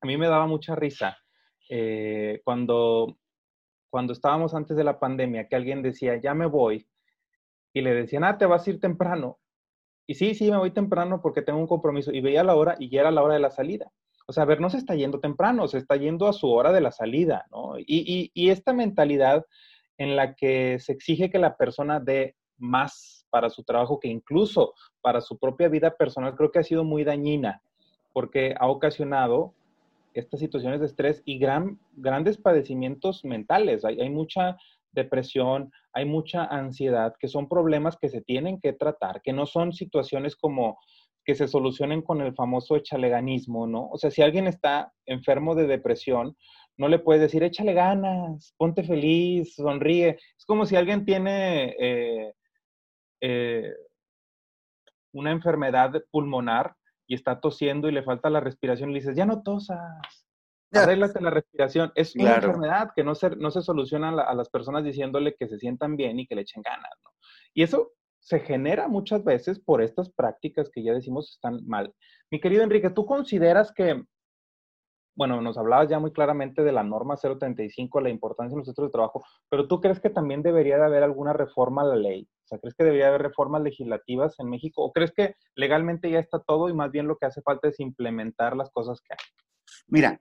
a 0.03 0.07
mí 0.07 0.19
me 0.19 0.29
daba 0.29 0.47
mucha 0.47 0.75
risa. 0.75 1.17
Eh, 1.71 2.43
cuando, 2.45 3.17
cuando 3.91 4.13
estábamos 4.13 4.53
antes 4.53 4.77
de 4.77 4.85
la 4.85 4.99
pandemia, 5.01 5.49
que 5.49 5.57
alguien 5.57 5.81
decía, 5.81 6.21
ya 6.21 6.35
me 6.35 6.45
voy, 6.45 6.87
y 7.73 7.81
le 7.81 7.95
decían, 7.95 8.25
ah, 8.25 8.39
te 8.39 8.47
vas 8.47 8.67
a 8.67 8.71
ir 8.71 8.81
temprano. 8.81 9.39
Y 10.07 10.15
sí, 10.15 10.35
sí, 10.35 10.51
me 10.51 10.59
voy 10.59 10.73
temprano 10.73 11.21
porque 11.23 11.43
tengo 11.43 11.59
un 11.59 11.67
compromiso. 11.67 12.13
Y 12.13 12.21
veía 12.21 12.45
la 12.45 12.55
hora 12.55 12.77
y 12.79 12.91
ya 12.91 13.01
era 13.01 13.11
la 13.11 13.23
hora 13.23 13.35
de 13.35 13.41
la 13.41 13.51
salida. 13.51 13.91
O 14.27 14.33
sea, 14.33 14.45
a 14.45 14.47
ver, 14.47 14.61
no 14.61 14.71
se 14.71 14.79
está 14.79 14.95
yendo 14.95 15.21
temprano, 15.21 15.69
se 15.69 15.79
está 15.79 15.97
yendo 15.97 16.29
a 16.29 16.33
su 16.33 16.51
hora 16.51 16.73
de 16.73 16.81
la 16.81 16.93
salida, 16.93 17.47
¿no? 17.51 17.79
Y, 17.79 18.31
y 18.33 18.51
esta 18.51 18.73
mentalidad 18.73 19.45
en 19.99 20.17
la 20.17 20.35
que 20.35 20.79
se 20.79 20.93
exige 20.93 21.31
que 21.31 21.39
la 21.39 21.57
persona 21.57 22.01
dé 22.01 22.37
más 22.59 23.27
para 23.31 23.51
su 23.51 23.65
trabajo 23.65 23.99
que 23.99 24.09
incluso 24.09 24.75
para 25.01 25.21
su 25.21 25.39
propia 25.39 25.69
vida 25.69 25.97
personal, 25.97 26.37
creo 26.37 26.53
que 26.53 26.59
ha 26.59 26.65
sido 26.65 26.85
muy 26.85 27.03
dañina, 27.03 27.63
porque 28.13 28.55
ha 28.59 28.69
ocasionado 28.69 29.55
estas 30.15 30.41
situaciones 30.41 30.81
de 30.81 30.87
estrés 30.87 31.23
y 31.25 31.39
gran, 31.39 31.79
grandes 31.95 32.37
padecimientos 32.37 33.25
mentales. 33.25 33.85
Hay, 33.85 34.01
hay 34.01 34.11
mucha 34.11 34.59
depresión, 34.93 35.71
hay 35.93 36.05
mucha 36.05 36.45
ansiedad, 36.45 37.15
que 37.19 37.29
son 37.29 37.49
problemas 37.49 37.97
que 38.01 38.09
se 38.09 38.21
tienen 38.21 38.61
que 38.61 38.73
tratar, 38.73 39.23
que 39.23 39.33
no 39.33 39.47
son 39.47 39.73
situaciones 39.73 40.37
como 40.37 40.79
que 41.25 41.35
se 41.35 41.49
solucionen 41.49 42.03
con 42.03 42.21
el 42.21 42.35
famoso 42.35 42.77
echaleganismo, 42.77 43.67
¿no? 43.67 43.89
O 43.89 43.97
sea, 43.97 44.11
si 44.11 44.23
alguien 44.23 44.47
está 44.47 44.93
enfermo 45.07 45.55
de 45.55 45.67
depresión, 45.67 46.37
no 46.77 46.89
le 46.89 46.99
puedes 46.99 47.23
decir, 47.23 47.43
échale 47.43 47.75
ganas, 47.75 48.55
ponte 48.57 48.83
feliz, 48.83 49.55
sonríe. 49.55 50.19
Es 50.39 50.45
como 50.45 50.67
si 50.67 50.75
alguien 50.75 51.05
tiene 51.05 51.77
eh, 51.79 52.33
eh, 53.21 53.73
una 55.13 55.31
enfermedad 55.31 55.93
pulmonar 56.11 56.75
y 57.07 57.15
está 57.15 57.41
tosiendo 57.41 57.89
y 57.89 57.93
le 57.93 58.03
falta 58.03 58.31
la 58.31 58.41
respiración 58.41 58.91
y 58.91 58.95
le 58.95 59.01
dices, 59.01 59.17
ya 59.17 59.27
no 59.27 59.43
tosas, 59.43 60.27
arréglate 60.79 61.21
la 61.21 61.31
respiración. 61.31 61.93
Es 61.95 62.15
una 62.17 62.37
enfermedad 62.37 62.91
que 62.95 63.05
no 63.05 63.15
se, 63.15 63.31
no 63.37 63.51
se 63.51 63.63
soluciona 63.63 64.11
a, 64.11 64.35
las 64.35 64.49
personas 64.49 64.85
diciéndole 64.85 65.35
que 65.35 65.49
se 65.49 65.59
sientan 65.59 65.97
bien 65.97 66.19
y 66.19 66.27
que 66.27 66.35
le 66.35 66.43
echen 66.43 66.63
ganas, 66.63 66.91
¿no? 67.05 67.11
Y 67.55 67.63
eso 67.63 67.93
se 68.21 68.41
genera 68.41 68.89
muchas 68.89 69.25
veces 69.25 69.59
por 69.59 69.83
estas 69.83 70.11
prácticas 70.11 70.71
que 70.73 70.83
ya 70.83 70.93
decimos 70.95 71.33
están 71.33 71.67
mal. 71.67 71.93
Mi 72.31 72.41
querido 72.41 72.63
Enrique, 72.63 72.91
¿tú 72.91 73.05
consideras 73.05 73.73
que 73.73 74.05
bueno, 75.15 75.41
nos 75.43 75.59
hablabas 75.59 75.89
ya 75.89 75.99
muy 75.99 76.13
claramente 76.13 76.63
de 76.63 76.73
la 76.73 76.83
norma 76.83 77.17
035, 77.17 78.01
la 78.01 78.09
importancia 78.09 78.55
de 78.55 78.61
los 78.61 78.67
centros 78.67 78.89
de 78.89 78.93
trabajo, 78.93 79.25
pero 79.49 79.69
¿tú 79.69 79.81
crees 79.81 80.01
que 80.01 80.11
también 80.11 80.43
debería 80.43 80.79
de 80.79 80.85
haber 80.85 81.03
alguna 81.03 81.33
reforma 81.33 81.83
a 81.83 81.87
la 81.87 81.97
ley? 81.97 82.29
O 82.45 82.47
sea, 82.47 82.59
¿crees 82.59 82.75
que 82.75 82.85
debería 82.85 83.09
haber 83.09 83.23
reformas 83.23 83.63
legislativas 83.63 84.39
en 84.39 84.49
México? 84.49 84.83
¿O 84.83 84.93
crees 84.93 85.13
que 85.13 85.37
legalmente 85.55 86.11
ya 86.11 86.19
está 86.19 86.41
todo 86.41 86.69
y 86.69 86.75
más 86.75 86.91
bien 86.91 87.07
lo 87.07 87.19
que 87.19 87.27
hace 87.27 87.43
falta 87.43 87.69
es 87.69 87.79
implementar 87.81 88.57
las 88.57 88.71
cosas 88.71 89.01
que 89.03 89.13
hay? 89.13 89.19
Mira, 89.87 90.21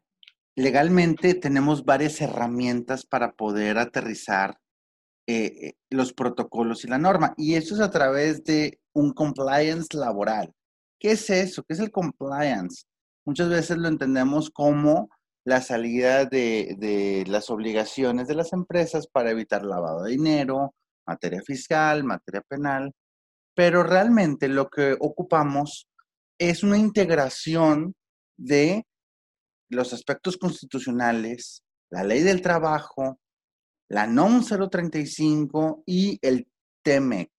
legalmente 0.62 1.34
tenemos 1.34 1.84
varias 1.86 2.21
herramientas 2.21 3.06
para 3.06 3.34
poder 3.34 3.78
aterrizar 3.78 4.58
eh, 5.28 5.45
eh, 5.45 5.74
los 5.89 6.13
protocolos 6.13 6.84
y 6.86 6.88
la 6.88 6.97
norma, 6.97 7.34
y 7.38 7.56
eso 7.56 7.76
es 7.76 7.82
a 7.82 7.91
través 7.91 8.43
de 8.43 8.80
un 8.93 9.13
compliance 9.13 9.95
laboral. 9.97 10.54
¿Qué 11.00 11.12
es 11.12 11.30
eso? 11.30 11.63
¿Qué 11.63 11.74
es 11.74 11.80
el 11.80 11.91
compliance? 11.91 12.86
muchas 13.26 13.50
veces 13.50 13.78
lo 13.78 13.88
entendemos 13.88 14.50
como 14.50 15.10
la 15.45 15.62
salida 15.62 16.26
de, 16.26 17.24
las 17.28 17.50
obligaciones 17.50 18.28
de 18.28 18.36
las 18.36 18.54
empresas 18.54 19.08
para 19.08 19.32
evitar 19.32 19.65
lavado 19.65 20.04
de 20.04 20.12
dinero, 20.12 20.76
materia 21.06 21.41
fiscal, 21.45 22.04
materia 22.04 22.41
penal, 22.47 22.91
pero 23.56 23.84
realmente 23.84 24.47
lo 24.47 24.69
que 24.69 24.95
ocupamos 25.00 25.88
es 26.39 26.63
una 26.63 26.78
integración 26.78 27.95
de 28.38 28.86
los 29.71 29.93
aspectos 29.93 30.38
constitucionales, 30.38 31.63
la 31.89 32.03
ley 32.03 32.21
del 32.21 32.41
trabajo, 32.41 33.19
la 33.89 34.07
NOM 34.07 34.43
035 34.43 35.84
y 35.86 36.19
el 36.21 36.47
TEMEC, 36.84 37.31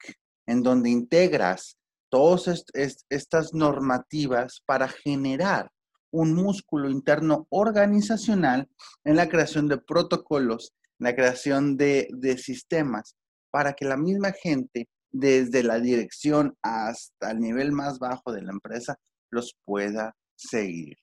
en 0.46 0.62
donde 0.62 0.90
integras 0.90 1.76
todas 2.10 2.64
estas 3.08 3.54
normativas 3.54 4.62
para 4.66 4.88
generar 4.88 5.70
un 6.10 6.34
músculo 6.34 6.90
interno 6.90 7.46
organizacional 7.50 8.68
en 9.04 9.16
la 9.16 9.28
creación 9.28 9.66
de 9.66 9.78
protocolos, 9.78 10.74
en 10.98 11.04
la 11.04 11.14
creación 11.14 11.76
de, 11.76 12.36
sistemas, 12.38 13.16
para 13.50 13.72
que 13.72 13.86
la 13.86 13.96
misma 13.96 14.32
gente, 14.32 14.88
desde 15.10 15.62
la 15.62 15.80
dirección 15.80 16.56
hasta 16.62 17.30
el 17.30 17.40
nivel 17.40 17.72
más 17.72 17.98
bajo 17.98 18.32
de 18.32 18.42
la 18.42 18.52
empresa, 18.52 18.96
los 19.30 19.56
pueda 19.64 20.14
seguir. 20.36 21.01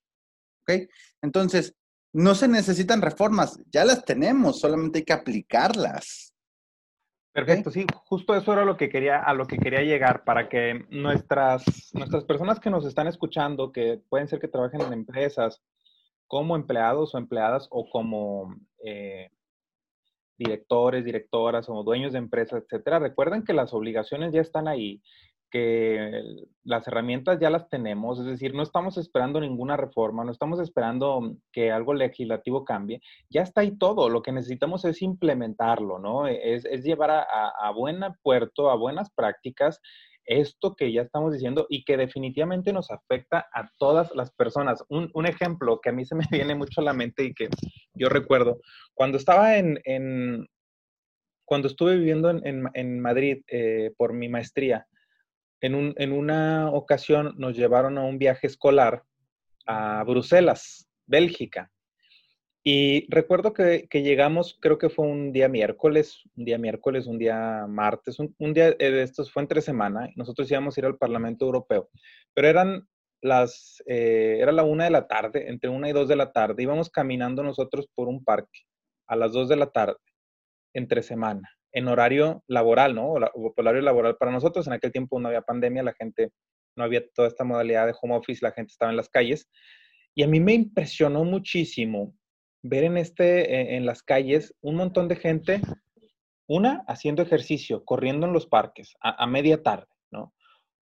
¿Ok? 0.69 0.89
Entonces, 1.21 1.75
no 2.13 2.36
se 2.36 2.47
necesitan 2.47 3.01
reformas, 3.01 3.60
ya 3.71 3.86
las 3.86 4.03
tenemos, 4.03 4.60
solamente 4.60 4.99
hay 4.99 5.05
que 5.05 5.13
aplicarlas. 5.13 6.34
Perfecto, 7.32 7.69
sí, 7.69 7.86
justo 8.05 8.36
eso 8.36 8.53
era 8.53 8.65
lo 8.65 8.75
que 8.75 8.89
quería, 8.89 9.21
a 9.21 9.34
lo 9.34 9.45
que 9.45 9.58
quería 9.58 9.82
llegar, 9.82 10.23
para 10.23 10.49
que 10.49 10.86
nuestras, 10.89 11.63
nuestras 11.93 12.25
personas 12.25 12.60
que 12.60 12.71
nos 12.71 12.86
están 12.86 13.08
escuchando, 13.08 13.71
que 13.71 14.01
pueden 14.10 14.27
ser 14.27 14.39
que 14.39 14.47
trabajen 14.47 14.82
en 14.82 14.93
empresas 14.93 15.62
como 16.27 16.55
empleados 16.55 17.13
o 17.13 17.17
empleadas 17.19 17.67
o 17.69 17.88
como 17.89 18.55
eh, 18.84 19.29
directores, 20.38 21.05
directoras 21.05 21.69
o 21.69 21.84
dueños 21.84 22.13
de 22.13 22.19
empresas, 22.19 22.63
etcétera, 22.63 22.97
recuerden 22.97 23.43
que 23.43 23.53
las 23.53 23.73
obligaciones 23.73 24.34
ya 24.34 24.41
están 24.41 24.67
ahí, 24.67 25.01
que 25.49 26.21
las 26.63 26.88
herramientas 26.88 27.39
ya 27.39 27.49
las 27.49 27.69
tenemos, 27.69 28.19
es 28.19 28.25
decir, 28.25 28.53
no 28.53 28.63
estamos 28.63 28.97
esperando 28.97 29.39
ninguna 29.41 29.77
reforma, 29.77 30.23
no 30.23 30.31
estamos 30.31 30.59
esperando 30.59 31.35
que 31.51 31.71
algo 31.71 31.93
legislativo 31.93 32.63
cambie, 32.63 33.01
ya 33.29 33.41
está 33.41 33.62
ahí 33.62 33.77
todo, 33.77 34.09
lo 34.09 34.21
que 34.21 34.31
necesitamos 34.31 34.85
es 34.85 35.01
implementarlo, 35.01 35.99
¿no? 35.99 36.27
Es, 36.27 36.63
llevar 36.83 37.12
a, 37.12 37.23
a, 37.49 37.71
buen 37.71 37.99
puerto, 38.21 38.69
a 38.69 38.75
buenas 38.75 39.09
prácticas 39.12 39.79
esto 40.29 40.75
que 40.75 40.93
ya 40.93 41.01
estamos 41.01 41.33
diciendo 41.33 41.65
y 41.69 41.83
que 41.83 41.97
definitivamente 41.97 42.71
nos 42.71 42.91
afecta 42.91 43.47
a 43.51 43.69
todas 43.77 44.15
las 44.15 44.31
personas. 44.31 44.83
Un, 44.88 45.25
ejemplo 45.25 45.79
que 45.81 45.89
a 45.89 45.91
mí 45.91 46.05
se 46.05 46.15
me 46.15 46.23
viene 46.31 46.55
mucho 46.55 46.81
a 46.81 46.83
la 46.83 46.93
mente 46.93 47.23
y 47.23 47.33
que 47.33 47.49
yo 47.95 48.09
recuerdo, 48.09 48.62
cuando 48.93 49.17
estaba 49.17 49.57
en, 49.57 50.47
cuando 51.45 51.67
estuve 51.67 51.97
viviendo 51.97 52.29
en, 52.29 52.99
Madrid 53.01 53.41
eh, 53.47 53.91
por 53.97 54.13
mi 54.13 54.29
maestría, 54.29 54.85
en, 55.62 56.12
una 56.12 56.69
ocasión 56.72 57.34
nos 57.38 57.56
llevaron 57.56 57.98
a 57.98 58.04
un 58.04 58.17
viaje 58.17 58.48
escolar 58.48 59.04
a 59.65 60.04
Bruselas, 60.04 60.88
Bélgica. 61.06 61.72
Y 62.63 63.10
recuerdo 63.10 63.54
que, 63.54 63.88
llegamos, 63.91 64.58
creo 64.62 64.78
que 64.78 64.89
fue 64.89 65.06
un 65.06 65.32
día 65.32 65.48
miércoles, 65.48 66.22
un 66.36 66.45
día 66.45 66.58
miércoles, 66.58 67.08
un 67.08 67.17
día 67.17 67.65
martes, 67.67 68.17
un, 68.19 68.54
día 68.54 68.72
de 68.72 69.02
estos 69.02 69.32
fue 69.32 69.41
entre 69.41 69.62
semana. 69.62 70.10
Nosotros 70.15 70.50
íbamos 70.52 70.78
a 70.78 70.82
ir 70.82 70.86
al 70.86 70.98
Parlamento 70.98 71.45
Europeo, 71.45 71.89
pero 72.34 72.48
eran 72.48 72.88
las, 73.22 73.82
eh, 73.86 74.38
era 74.39 74.52
la 74.52 74.63
una 74.63 74.86
de 74.86 74.91
la 74.91 75.08
tarde, 75.08 75.50
entre 75.50 75.69
una 75.69 75.89
y 75.89 75.93
dos 75.93 76.08
de 76.08 76.15
la 76.15 76.32
tarde. 76.32 76.63
Íbamos 76.63 76.89
caminando 76.89 77.43
nosotros 77.43 77.88
por 77.95 78.08
un 78.08 78.24
parque 78.24 78.62
a 79.08 79.15
las 79.15 79.32
dos 79.34 79.50
de 79.50 79.56
la 79.56 79.72
tarde, 79.72 79.98
entre 80.74 81.02
semana 81.02 81.50
en 81.71 81.88
horario 81.88 82.43
laboral, 82.47 82.95
¿no? 82.95 83.13
O 83.13 83.53
horario 83.58 83.82
laboral 83.82 84.17
para 84.17 84.32
nosotros. 84.32 84.67
En 84.67 84.73
aquel 84.73 84.91
tiempo 84.91 85.19
no 85.19 85.27
había 85.27 85.41
pandemia, 85.41 85.84
la 85.84 85.93
gente, 85.93 86.32
no 86.75 86.84
había 86.84 87.08
toda 87.10 87.27
esta 87.27 87.43
modalidad 87.43 87.86
de 87.86 87.95
home 87.99 88.15
office, 88.15 88.43
la 88.43 88.51
gente 88.51 88.71
estaba 88.71 88.91
en 88.91 88.97
las 88.97 89.10
calles. 89.10 89.49
Y 90.15 90.23
a 90.23 90.27
mí 90.27 90.39
me 90.39 90.53
impresionó 90.53 91.23
muchísimo 91.23 92.15
ver 92.62 92.84
en, 92.84 92.97
este, 92.97 93.53
e, 93.53 93.77
en 93.77 93.86
las 93.86 94.03
calles 94.03 94.53
un 94.62 94.75
montón 94.75 95.08
de 95.08 95.15
gente, 95.15 95.62
una, 96.47 96.84
haciendo 96.88 97.21
ejercicio, 97.21 97.86
corriendo 97.86 98.25
en 98.25 98.34
los 98.34 98.47
parques 98.47 98.95
a, 99.01 99.25
media 99.27 99.62
tarde, 99.62 99.88
¿no? 100.12 100.34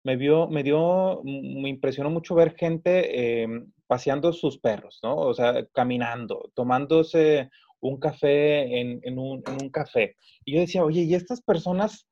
Me, 0.04 0.16
vio, 0.16 0.46
me 0.48 0.62
dio, 0.62 1.22
me 1.24 1.70
impresionó 1.70 2.10
mucho 2.10 2.34
ver 2.34 2.54
gente 2.54 3.42
em, 3.42 3.72
paseando 3.86 4.32
sus 4.34 4.58
perros, 4.58 5.00
¿no? 5.02 5.16
O 5.16 5.32
sea, 5.32 5.66
caminando, 5.72 6.50
tomándose 6.54 7.50
un 7.88 7.98
café 7.98 8.80
en, 8.80 9.18
un, 9.18 9.42
café. 9.70 10.16
Y 10.44 10.54
yo 10.54 10.60
decía, 10.60 10.82
oye, 10.82 11.02
¿y 11.02 11.14
estas 11.14 11.42
personas 11.42 12.08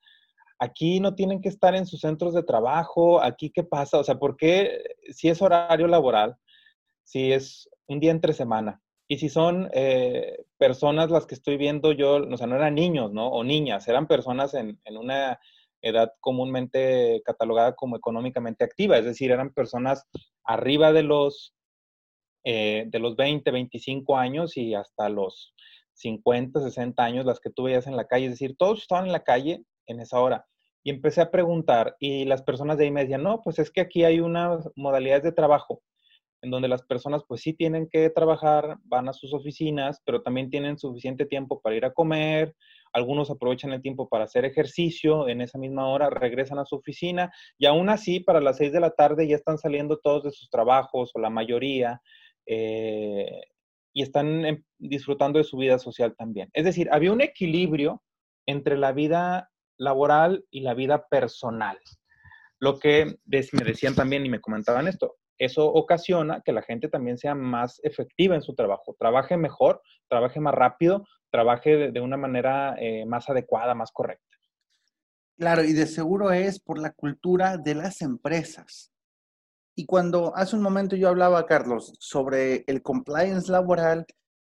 aquí 0.58 1.00
no 1.00 1.14
tienen 1.14 1.40
que 1.40 1.48
estar 1.48 1.74
en 1.74 1.86
sus 1.86 2.00
centros 2.00 2.34
de 2.34 2.42
trabajo? 2.42 3.22
¿Aquí 3.22 3.50
qué 3.50 3.64
pasa? 3.64 3.98
O 3.98 4.04
sea, 4.04 4.16
¿por 4.16 4.36
qué 4.36 4.82
si 5.10 5.28
es 5.28 5.40
horario 5.40 5.86
laboral, 5.86 6.36
si 7.04 7.32
es 7.32 7.70
un 7.86 8.00
día 8.00 8.10
entre 8.10 8.34
semana? 8.34 8.82
Y 9.08 9.18
si 9.18 9.30
son 9.30 9.70
eh, 9.72 10.44
personas 10.58 11.10
las 11.10 11.26
que 11.26 11.34
estoy 11.34 11.56
viendo 11.56 11.92
yo, 11.92 12.16
o 12.16 12.36
sea, 12.36 12.46
no 12.46 12.56
eran 12.56 12.74
niños, 12.74 13.12
¿no? 13.12 13.28
O 13.28 13.42
niñas, 13.42 13.88
eran 13.88 14.06
personas 14.06 14.54
en, 14.54 14.78
una 14.86 15.40
edad 15.80 16.12
comúnmente 16.20 17.22
catalogada 17.24 17.74
como 17.74 17.96
económicamente 17.96 18.62
activa, 18.62 18.98
es 18.98 19.04
decir, 19.04 19.32
eran 19.32 19.52
personas 19.52 20.06
arriba 20.44 20.92
de 20.92 21.02
los, 21.02 21.54
eh, 22.44 22.84
de 22.88 22.98
los 22.98 23.16
20, 23.16 23.50
25 23.50 24.16
años 24.16 24.56
y 24.56 24.74
hasta 24.74 25.08
los 25.08 25.54
50, 25.94 26.60
60 26.60 27.02
años, 27.04 27.26
las 27.26 27.40
que 27.40 27.50
tú 27.50 27.64
veías 27.64 27.86
en 27.86 27.96
la 27.96 28.06
calle, 28.06 28.26
es 28.26 28.32
decir, 28.32 28.56
todos 28.56 28.82
estaban 28.82 29.06
en 29.06 29.12
la 29.12 29.24
calle 29.24 29.62
en 29.86 30.00
esa 30.00 30.20
hora. 30.20 30.46
Y 30.84 30.90
empecé 30.90 31.20
a 31.20 31.30
preguntar 31.30 31.96
y 32.00 32.24
las 32.24 32.42
personas 32.42 32.78
de 32.78 32.84
ahí 32.84 32.90
me 32.90 33.02
decían, 33.02 33.22
no, 33.22 33.40
pues 33.42 33.58
es 33.58 33.70
que 33.70 33.80
aquí 33.80 34.04
hay 34.04 34.20
unas 34.20 34.68
modalidades 34.74 35.22
de 35.22 35.32
trabajo 35.32 35.82
en 36.42 36.50
donde 36.50 36.68
las 36.68 36.82
personas 36.82 37.22
pues 37.26 37.40
sí 37.40 37.52
tienen 37.52 37.88
que 37.88 38.10
trabajar, 38.10 38.76
van 38.84 39.08
a 39.08 39.12
sus 39.12 39.32
oficinas, 39.32 40.02
pero 40.04 40.22
también 40.22 40.50
tienen 40.50 40.76
suficiente 40.76 41.24
tiempo 41.24 41.60
para 41.60 41.76
ir 41.76 41.84
a 41.84 41.92
comer, 41.92 42.54
algunos 42.92 43.30
aprovechan 43.30 43.72
el 43.72 43.80
tiempo 43.80 44.08
para 44.08 44.24
hacer 44.24 44.44
ejercicio 44.44 45.28
en 45.28 45.40
esa 45.40 45.56
misma 45.56 45.88
hora, 45.88 46.10
regresan 46.10 46.58
a 46.58 46.64
su 46.64 46.74
oficina 46.74 47.32
y 47.58 47.66
aún 47.66 47.88
así 47.88 48.18
para 48.18 48.40
las 48.40 48.56
seis 48.56 48.72
de 48.72 48.80
la 48.80 48.90
tarde 48.90 49.28
ya 49.28 49.36
están 49.36 49.56
saliendo 49.56 49.98
todos 49.98 50.24
de 50.24 50.32
sus 50.32 50.50
trabajos 50.50 51.12
o 51.14 51.20
la 51.20 51.30
mayoría 51.30 52.02
eh, 52.46 53.40
y 53.92 54.02
están 54.02 54.64
disfrutando 54.78 55.38
de 55.38 55.44
su 55.44 55.56
vida 55.56 55.78
social 55.78 56.14
también. 56.16 56.48
Es 56.52 56.64
decir, 56.64 56.88
había 56.90 57.12
un 57.12 57.20
equilibrio 57.20 58.02
entre 58.46 58.76
la 58.76 58.92
vida 58.92 59.50
laboral 59.78 60.44
y 60.50 60.60
la 60.60 60.74
vida 60.74 61.06
personal. 61.08 61.78
Lo 62.58 62.78
que 62.78 63.16
me 63.26 63.64
decían 63.64 63.94
también 63.94 64.24
y 64.24 64.28
me 64.28 64.40
comentaban 64.40 64.88
esto, 64.88 65.16
eso 65.38 65.66
ocasiona 65.66 66.40
que 66.44 66.52
la 66.52 66.62
gente 66.62 66.88
también 66.88 67.18
sea 67.18 67.34
más 67.34 67.80
efectiva 67.82 68.36
en 68.36 68.42
su 68.42 68.54
trabajo, 68.54 68.94
trabaje 68.98 69.36
mejor, 69.36 69.82
trabaje 70.08 70.38
más 70.38 70.54
rápido, 70.54 71.04
trabaje 71.30 71.90
de, 71.90 72.00
una 72.00 72.16
manera 72.16 72.76
eh, 72.78 73.04
más 73.06 73.28
adecuada, 73.28 73.74
más 73.74 73.90
correcta. 73.90 74.36
Claro, 75.36 75.64
y 75.64 75.72
de 75.72 75.86
seguro 75.86 76.30
es 76.30 76.60
por 76.60 76.78
la 76.78 76.92
cultura 76.92 77.56
de 77.56 77.74
las 77.74 78.02
empresas. 78.02 78.91
Y 79.74 79.86
cuando 79.86 80.36
hace 80.36 80.56
un 80.56 80.62
momento 80.62 80.96
yo 80.96 81.08
hablaba, 81.08 81.46
Carlos, 81.46 81.94
sobre 81.98 82.64
el 82.66 82.82
compliance 82.82 83.50
laboral, 83.50 84.06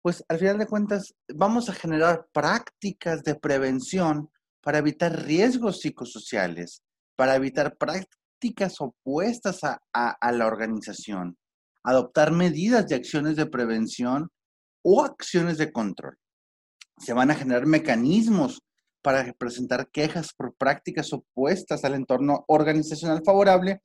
pues 0.01 0.23
al 0.29 0.37
final 0.37 0.59
de 0.59 0.67
cuentas 0.67 1.15
vamos 1.33 1.69
a 1.69 1.73
generar 1.73 2.27
prácticas 2.31 3.23
de 3.23 3.35
prevención 3.35 4.29
para 4.61 4.77
evitar 4.77 5.25
riesgos 5.25 5.81
psicosociales, 5.81 6.83
para 7.15 7.35
evitar 7.35 7.77
prácticas 7.77 8.79
opuestas 8.79 9.63
a, 9.63 9.81
a 9.91 10.31
la 10.31 10.45
organización, 10.45 11.37
adoptar 11.83 12.31
medidas 12.31 12.87
de 12.87 12.95
acciones 12.95 13.35
de 13.35 13.47
prevención 13.47 14.29
o 14.83 15.03
acciones 15.03 15.57
de 15.57 15.71
control. 15.71 16.17
Se 16.99 17.13
van 17.13 17.31
a 17.31 17.35
generar 17.35 17.65
mecanismos 17.65 18.61
para 19.01 19.33
presentar 19.33 19.89
quejas 19.89 20.31
por 20.33 20.55
prácticas 20.55 21.11
opuestas 21.11 21.83
al 21.83 21.95
entorno 21.95 22.45
organizacional 22.47 23.21
favorable 23.25 23.81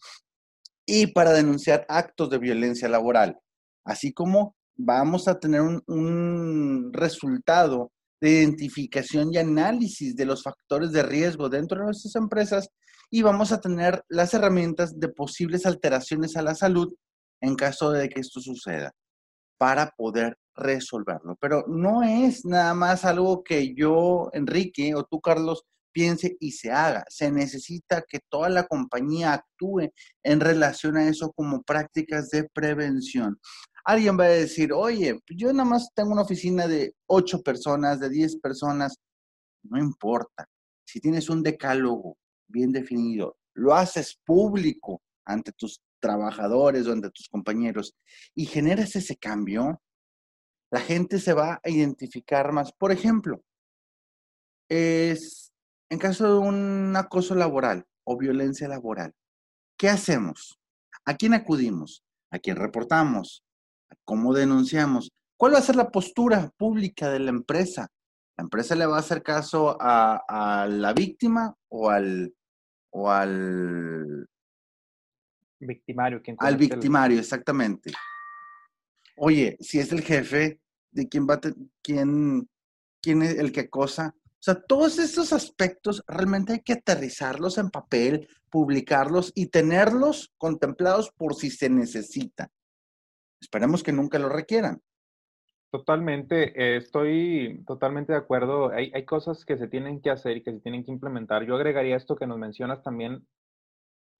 y 0.86 1.08
para 1.08 1.32
denunciar 1.32 1.86
actos 1.88 2.30
de 2.30 2.38
violencia 2.38 2.88
laboral, 2.88 3.38
así 3.84 4.12
como 4.12 4.56
vamos 4.76 5.28
a 5.28 5.38
tener 5.38 5.60
un, 5.60 6.90
resultado 6.92 7.92
de 8.20 8.30
identificación 8.30 9.32
y 9.32 9.38
análisis 9.38 10.14
de 10.14 10.26
los 10.26 10.42
factores 10.42 10.92
de 10.92 11.02
riesgo 11.02 11.48
dentro 11.48 11.78
de 11.78 11.86
nuestras 11.86 12.14
empresas 12.16 12.68
y 13.10 13.22
vamos 13.22 13.52
a 13.52 13.60
tener 13.60 14.02
las 14.08 14.32
herramientas 14.34 14.98
de 14.98 15.08
posibles 15.08 15.66
alteraciones 15.66 16.36
a 16.36 16.42
la 16.42 16.54
salud 16.54 16.92
en 17.40 17.56
caso 17.56 17.90
de 17.90 18.08
que 18.08 18.20
esto 18.20 18.40
suceda 18.40 18.92
para 19.58 19.90
poder 19.96 20.38
resolverlo. 20.54 21.36
Pero 21.40 21.64
no 21.68 22.02
es 22.02 22.44
nada 22.44 22.74
más 22.74 23.04
algo 23.04 23.42
que 23.42 23.74
yo, 23.74 24.30
Enrique, 24.32 24.94
o 24.94 25.04
tú, 25.04 25.20
Carlos, 25.20 25.64
piense 25.92 26.36
y 26.40 26.52
se 26.52 26.70
haga. 26.70 27.04
Se 27.08 27.30
necesita 27.30 28.02
que 28.06 28.20
toda 28.28 28.48
la 28.48 28.66
compañía 28.66 29.34
actúe 29.34 29.92
en 30.22 30.40
relación 30.40 30.96
a 30.96 31.08
eso 31.08 31.32
como 31.32 31.62
prácticas 31.62 32.30
de 32.30 32.48
prevención. 32.52 33.38
Alguien 33.84 34.18
va 34.18 34.24
a 34.24 34.28
decir, 34.28 34.72
oye, 34.72 35.18
yo 35.28 35.52
nada 35.52 35.68
más 35.68 35.88
tengo 35.94 36.12
una 36.12 36.22
oficina 36.22 36.66
de 36.66 36.94
ocho 37.06 37.42
personas, 37.42 38.00
de 38.00 38.08
diez 38.08 38.36
personas. 38.36 38.96
No 39.64 39.78
importa. 39.78 40.46
Si 40.86 41.00
tienes 41.00 41.28
un 41.28 41.42
decálogo 41.42 42.16
bien 42.48 42.72
definido, 42.72 43.36
lo 43.54 43.74
haces 43.74 44.18
público 44.24 45.02
ante 45.24 45.52
tus 45.52 45.80
trabajadores 46.00 46.86
o 46.86 46.92
ante 46.92 47.10
tus 47.10 47.28
compañeros 47.28 47.94
y 48.34 48.46
generas 48.46 48.96
ese 48.96 49.16
cambio, 49.16 49.80
la 50.70 50.80
gente 50.80 51.18
se 51.18 51.32
va 51.32 51.60
a 51.62 51.70
identificar 51.70 52.52
más. 52.52 52.72
Por 52.72 52.92
ejemplo, 52.92 53.42
es 54.68 55.41
en 55.92 55.98
caso 55.98 56.26
de 56.26 56.48
un 56.48 56.94
acoso 56.96 57.34
laboral 57.34 57.84
o 58.04 58.16
violencia 58.16 58.66
laboral, 58.66 59.12
¿qué 59.76 59.90
hacemos? 59.90 60.58
¿A 61.04 61.18
quién 61.18 61.34
acudimos? 61.34 62.02
¿A 62.30 62.38
quién 62.38 62.56
reportamos? 62.56 63.44
¿Cómo 64.06 64.32
denunciamos? 64.32 65.10
¿Cuál 65.36 65.52
va 65.52 65.58
a 65.58 65.62
ser 65.62 65.76
la 65.76 65.90
postura 65.90 66.50
pública 66.56 67.10
de 67.10 67.18
la 67.18 67.28
empresa? 67.28 67.88
¿La 68.38 68.44
empresa 68.44 68.74
le 68.74 68.86
va 68.86 68.96
a 68.96 69.00
hacer 69.00 69.22
caso 69.22 69.76
a, 69.78 70.66
la 70.66 70.94
víctima 70.94 71.54
o 71.68 71.90
al, 71.90 72.34
o 72.90 73.10
al 73.10 74.26
victimario? 75.60 76.22
al 76.38 76.56
victimario, 76.56 77.18
exactamente. 77.18 77.92
Oye, 79.18 79.58
si 79.60 79.78
es 79.78 79.92
el 79.92 80.00
jefe, 80.00 80.58
¿de 80.90 81.06
quién 81.06 81.26
va 81.28 81.34
a 81.34 81.40
quién, 81.82 82.48
quién 83.02 83.20
es 83.20 83.38
el 83.38 83.52
que 83.52 83.60
acosa? 83.60 84.16
O 84.42 84.44
sea, 84.44 84.60
todos 84.60 84.98
estos 84.98 85.32
aspectos 85.32 86.02
realmente 86.08 86.54
hay 86.54 86.62
que 86.62 86.72
aterrizarlos 86.72 87.58
en 87.58 87.70
papel, 87.70 88.26
publicarlos 88.50 89.30
y 89.36 89.46
tenerlos 89.46 90.34
contemplados 90.36 91.12
por 91.12 91.36
si 91.36 91.48
se 91.48 91.70
necesita. 91.70 92.50
Esperemos 93.40 93.84
que 93.84 93.92
nunca 93.92 94.18
lo 94.18 94.28
requieran. 94.28 94.82
Totalmente, 95.70 96.60
eh, 96.60 96.78
estoy 96.78 97.62
totalmente 97.68 98.14
de 98.14 98.18
acuerdo. 98.18 98.70
Hay, 98.70 98.90
hay, 98.92 99.04
cosas 99.04 99.44
que 99.44 99.56
se 99.56 99.68
tienen 99.68 100.02
que 100.02 100.10
hacer 100.10 100.38
y 100.38 100.42
que 100.42 100.50
se 100.50 100.58
tienen 100.58 100.84
que 100.84 100.90
implementar. 100.90 101.44
Yo 101.44 101.54
agregaría 101.54 101.94
esto 101.94 102.16
que 102.16 102.26
nos 102.26 102.36
mencionas 102.36 102.82
también, 102.82 103.24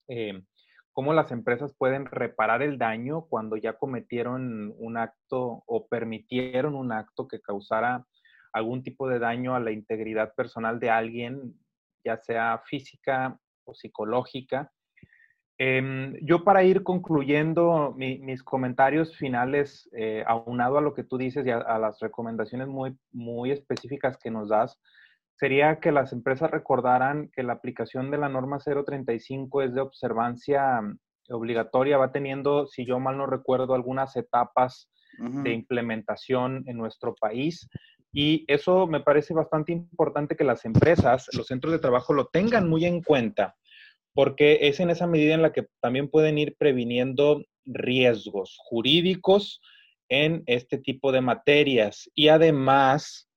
eh, 0.06 0.44
cómo 0.92 1.14
las 1.14 1.32
empresas 1.32 1.74
pueden 1.76 2.06
reparar 2.06 2.62
el 2.62 2.78
daño 2.78 3.22
cuando 3.22 3.56
ya 3.56 3.72
cometieron 3.72 4.72
un 4.78 4.98
acto 4.98 5.64
o 5.66 5.88
permitieron 5.88 6.76
un 6.76 6.92
acto 6.92 7.26
que 7.26 7.40
causara 7.40 8.06
algún 8.52 8.82
tipo 8.82 9.08
de 9.08 9.18
daño 9.18 9.54
a 9.54 9.60
la 9.60 9.72
integridad 9.72 10.34
personal 10.34 10.78
de 10.78 10.90
alguien, 10.90 11.54
ya 12.04 12.16
sea 12.18 12.62
física 12.66 13.38
o 13.64 13.74
psicológica. 13.74 14.72
Em, 15.58 16.14
yo 16.22 16.44
para 16.44 16.64
ir 16.64 16.82
concluyendo 16.82 17.94
mis 17.96 18.42
comentarios 18.42 19.16
finales, 19.16 19.88
eh, 19.92 20.24
aunado 20.26 20.78
a 20.78 20.80
lo 20.80 20.94
que 20.94 21.04
tú 21.04 21.18
dices 21.18 21.46
y 21.46 21.50
a, 21.50 21.78
las 21.78 22.00
recomendaciones 22.00 22.66
muy, 22.66 22.96
muy 23.12 23.52
específicas 23.52 24.18
que 24.18 24.30
nos 24.30 24.48
das, 24.48 24.80
sería 25.36 25.78
que 25.78 25.92
las 25.92 26.12
empresas 26.12 26.50
recordaran 26.50 27.30
que 27.32 27.42
la 27.42 27.52
aplicación 27.52 28.10
de 28.10 28.18
la 28.18 28.28
norma 28.28 28.58
035 28.58 29.62
es 29.62 29.74
de 29.74 29.80
observancia 29.80 30.80
obligatoria, 31.30 31.98
va 31.98 32.12
teniendo, 32.12 32.66
si 32.66 32.84
yo 32.84 32.98
mal 32.98 33.16
no 33.16 33.26
recuerdo, 33.26 33.74
algunas 33.74 34.16
etapas 34.16 34.90
de 35.18 35.52
implementación 35.52 36.64
en 36.66 36.78
nuestro 36.78 37.14
país. 37.14 37.68
Y 38.12 38.44
eso 38.46 38.86
me 38.86 39.00
parece 39.00 39.32
bastante 39.32 39.72
importante 39.72 40.36
que 40.36 40.44
las 40.44 40.64
empresas, 40.64 41.28
los 41.32 41.46
centros 41.46 41.72
de 41.72 41.78
trabajo 41.78 42.12
lo 42.12 42.26
tengan 42.26 42.68
muy 42.68 42.84
en 42.84 43.02
cuenta, 43.02 43.56
porque 44.12 44.58
es 44.62 44.80
en 44.80 44.90
esa 44.90 45.06
medida 45.06 45.34
en 45.34 45.42
la 45.42 45.52
que 45.52 45.66
también 45.80 46.08
pueden 46.10 46.36
ir 46.36 46.54
previniendo 46.58 47.42
riesgos 47.64 48.56
jurídicos 48.58 49.60
en 50.10 50.42
este 50.46 50.76
tipo 50.76 51.10
de 51.10 51.22
materias. 51.22 52.10
Y 52.14 52.28
además, 52.28 53.30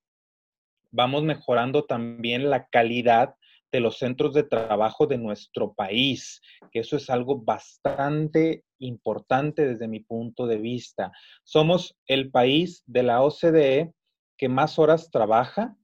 vamos 0.92 1.24
mejorando 1.24 1.86
también 1.86 2.50
la 2.50 2.68
calidad 2.68 3.36
de 3.72 3.80
los 3.80 3.98
centros 3.98 4.34
de 4.34 4.44
trabajo 4.44 5.08
de 5.08 5.18
nuestro 5.18 5.74
país, 5.74 6.42
que 6.72 6.80
eso 6.80 6.98
es 6.98 7.10
algo 7.10 7.42
bastante 7.42 8.64
importante 8.80 9.66
desde 9.66 9.88
mi 9.88 10.02
punto 10.02 10.48
de 10.48 10.58
vista. 10.58 11.12
Somos 11.44 11.98
el 12.08 12.32
país 12.32 12.84
de 12.86 13.04
la 13.04 13.22
OCDE 13.22 13.94
que 14.38 14.50
más 14.50 14.80
horas 14.80 15.12
trabaja, 15.12 15.78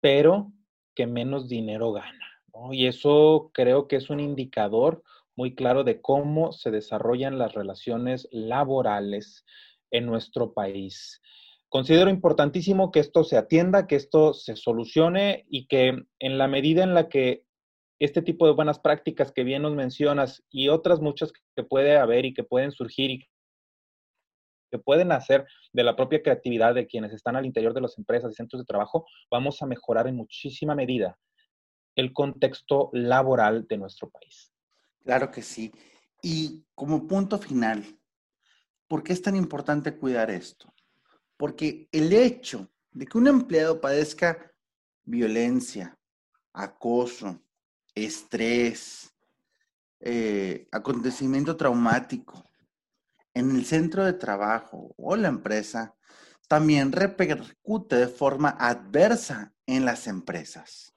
pero 0.00 0.52
que 0.94 1.06
menos 1.06 1.48
dinero 1.48 1.92
gana. 1.92 2.26
Y 2.72 2.86
eso 2.86 3.50
creo 3.54 3.86
que 3.86 3.96
es 3.96 4.10
un 4.10 4.20
indicador 4.20 5.02
muy 5.36 5.54
claro 5.54 5.84
de 5.84 6.00
cómo 6.00 6.52
se 6.52 6.70
desarrollan 6.70 7.38
las 7.38 7.54
relaciones 7.54 8.28
laborales 8.32 9.44
en 9.90 10.06
nuestro 10.06 10.52
país. 10.52 11.20
Considero 11.68 12.10
importantísimo 12.10 12.90
que 12.90 13.00
esto 13.00 13.24
se 13.24 13.36
atienda, 13.36 13.86
que 13.86 13.96
esto 13.96 14.32
se 14.32 14.56
solucione 14.56 15.44
y 15.48 15.66
que 15.66 15.96
en 16.18 16.38
la 16.38 16.48
medida 16.48 16.82
en 16.82 16.94
la 16.94 17.08
que 17.08 17.44
este 18.00 18.22
tipo 18.22 18.46
de 18.46 18.54
buenas 18.54 18.78
prácticas 18.78 19.32
que 19.32 19.44
bien 19.44 19.62
nos 19.62 19.74
mencionas 19.74 20.44
y 20.50 20.68
otras 20.68 21.00
muchas 21.00 21.32
que 21.32 21.62
puede 21.62 21.96
haber 21.96 22.24
y 22.24 22.34
que 22.34 22.44
pueden 22.44 22.72
surgir 22.72 23.10
y 23.10 23.28
que 24.70 24.78
pueden 24.78 25.12
hacer 25.12 25.46
de 25.72 25.84
la 25.84 25.96
propia 25.96 26.22
creatividad 26.22 26.74
de 26.74 26.86
quienes 26.86 27.12
están 27.12 27.36
al 27.36 27.46
interior 27.46 27.74
de 27.74 27.80
las 27.80 27.98
empresas 27.98 28.32
y 28.32 28.34
centros 28.34 28.62
de 28.62 28.66
trabajo, 28.66 29.06
vamos 29.30 29.62
a 29.62 29.66
mejorar 29.66 30.06
en 30.06 30.16
muchísima 30.16 30.74
medida 30.74 31.18
el 31.96 32.12
contexto 32.12 32.90
laboral 32.92 33.66
de 33.68 33.78
nuestro 33.78 34.08
país. 34.08 34.52
Claro 35.04 35.30
que 35.30 35.42
sí. 35.42 35.72
Y 36.22 36.64
como 36.74 37.06
punto 37.06 37.38
final, 37.38 37.84
¿por 38.86 39.02
qué 39.02 39.12
es 39.12 39.22
tan 39.22 39.36
importante 39.36 39.96
cuidar 39.96 40.30
esto? 40.30 40.72
Porque 41.36 41.88
el 41.92 42.12
hecho 42.12 42.70
de 42.92 43.06
que 43.06 43.18
un 43.18 43.28
empleado 43.28 43.80
padezca 43.80 44.52
violencia, 45.04 45.98
acoso, 46.52 47.40
estrés, 47.94 49.14
eh, 50.00 50.68
acontecimiento 50.70 51.56
traumático, 51.56 52.44
en 53.38 53.54
el 53.54 53.64
centro 53.64 54.04
de 54.04 54.12
trabajo 54.12 54.94
o 54.96 55.16
la 55.16 55.28
empresa 55.28 55.94
también 56.48 56.92
repercute 56.92 57.96
de 57.96 58.08
forma 58.08 58.50
adversa 58.50 59.52
en 59.66 59.84
las 59.84 60.06
empresas. 60.06 60.94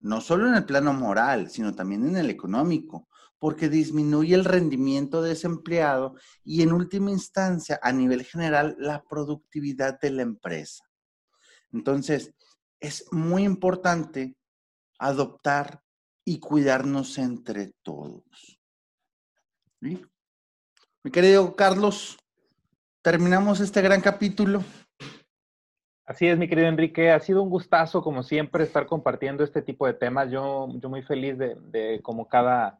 No 0.00 0.20
solo 0.20 0.48
en 0.48 0.54
el 0.54 0.64
plano 0.64 0.92
moral, 0.92 1.50
sino 1.50 1.74
también 1.74 2.06
en 2.06 2.16
el 2.16 2.30
económico, 2.30 3.08
porque 3.38 3.68
disminuye 3.68 4.34
el 4.34 4.44
rendimiento 4.44 5.22
de 5.22 5.32
ese 5.32 5.46
empleado 5.46 6.14
y 6.44 6.62
en 6.62 6.72
última 6.72 7.10
instancia, 7.10 7.78
a 7.82 7.92
nivel 7.92 8.24
general, 8.24 8.76
la 8.78 9.02
productividad 9.02 9.98
de 10.00 10.10
la 10.10 10.22
empresa. 10.22 10.84
Entonces, 11.72 12.34
es 12.80 13.06
muy 13.12 13.44
importante 13.44 14.36
adoptar 14.98 15.82
y 16.24 16.38
cuidarnos 16.38 17.18
entre 17.18 17.72
todos. 17.82 18.60
Mi 21.04 21.10
querido 21.10 21.56
Carlos, 21.56 22.16
terminamos 23.02 23.58
este 23.58 23.82
gran 23.82 24.00
capítulo. 24.00 24.62
Así 26.06 26.28
es, 26.28 26.38
mi 26.38 26.46
querido 26.46 26.68
Enrique. 26.68 27.10
Ha 27.10 27.18
sido 27.18 27.42
un 27.42 27.50
gustazo, 27.50 28.02
como 28.02 28.22
siempre, 28.22 28.62
estar 28.62 28.86
compartiendo 28.86 29.42
este 29.42 29.62
tipo 29.62 29.84
de 29.84 29.94
temas. 29.94 30.30
Yo, 30.30 30.68
yo 30.74 30.88
muy 30.88 31.02
feliz 31.02 31.36
de, 31.36 31.98
como 32.04 32.28
cada, 32.28 32.78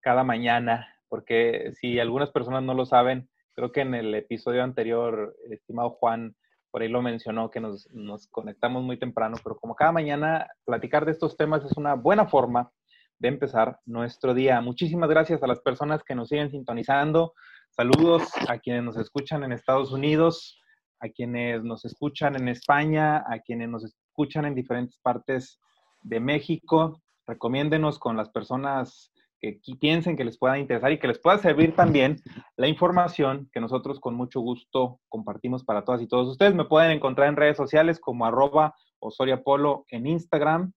cada 0.00 0.24
mañana, 0.24 0.94
porque 1.08 1.72
si 1.80 1.98
algunas 1.98 2.30
personas 2.30 2.62
no 2.62 2.74
lo 2.74 2.84
saben, 2.84 3.30
creo 3.54 3.72
que 3.72 3.80
en 3.80 3.94
el 3.94 4.14
episodio 4.14 4.62
anterior, 4.62 5.34
el 5.46 5.54
estimado 5.54 5.88
Juan, 5.88 6.36
por 6.70 6.82
ahí 6.82 6.88
lo 6.88 7.00
mencionó, 7.00 7.50
que 7.50 7.60
nos, 7.60 7.88
nos 7.92 8.26
conectamos 8.26 8.82
muy 8.82 8.98
temprano, 8.98 9.38
pero 9.42 9.56
como 9.56 9.74
cada 9.74 9.92
mañana, 9.92 10.48
platicar 10.66 11.06
de 11.06 11.12
estos 11.12 11.38
temas 11.38 11.64
es 11.64 11.78
una 11.78 11.94
buena 11.94 12.26
forma 12.26 12.70
de 13.18 13.28
empezar 13.28 13.78
nuestro 13.86 14.34
día. 14.34 14.60
Muchísimas 14.60 15.08
gracias 15.08 15.42
a 15.42 15.46
las 15.46 15.60
personas 15.60 16.02
que 16.02 16.14
nos 16.14 16.28
siguen 16.28 16.50
sintonizando. 16.50 17.32
Saludos 17.76 18.28
a 18.48 18.58
quienes 18.58 18.84
nos 18.84 18.96
escuchan 18.96 19.42
en 19.42 19.50
Estados 19.50 19.90
Unidos, 19.90 20.60
a 21.00 21.08
quienes 21.08 21.64
nos 21.64 21.84
escuchan 21.84 22.36
en 22.36 22.46
España, 22.46 23.16
a 23.16 23.40
quienes 23.44 23.68
nos 23.68 23.82
escuchan 23.82 24.44
en 24.44 24.54
diferentes 24.54 24.96
partes 25.02 25.58
de 26.02 26.20
México. 26.20 27.02
Recomiéndenos 27.26 27.98
con 27.98 28.16
las 28.16 28.28
personas 28.28 29.10
que 29.40 29.58
piensen 29.80 30.16
que 30.16 30.22
les 30.22 30.38
pueda 30.38 30.56
interesar 30.56 30.92
y 30.92 31.00
que 31.00 31.08
les 31.08 31.18
pueda 31.18 31.38
servir 31.38 31.74
también 31.74 32.22
la 32.56 32.68
información 32.68 33.50
que 33.52 33.60
nosotros 33.60 33.98
con 33.98 34.14
mucho 34.14 34.38
gusto 34.38 35.00
compartimos 35.08 35.64
para 35.64 35.84
todas 35.84 36.00
y 36.00 36.06
todos 36.06 36.28
ustedes. 36.28 36.54
Me 36.54 36.66
pueden 36.66 36.92
encontrar 36.92 37.26
en 37.26 37.34
redes 37.34 37.56
sociales 37.56 37.98
como 37.98 38.24
arroba 38.24 38.76
osoriapolo 39.00 39.84
en 39.88 40.06
Instagram 40.06 40.72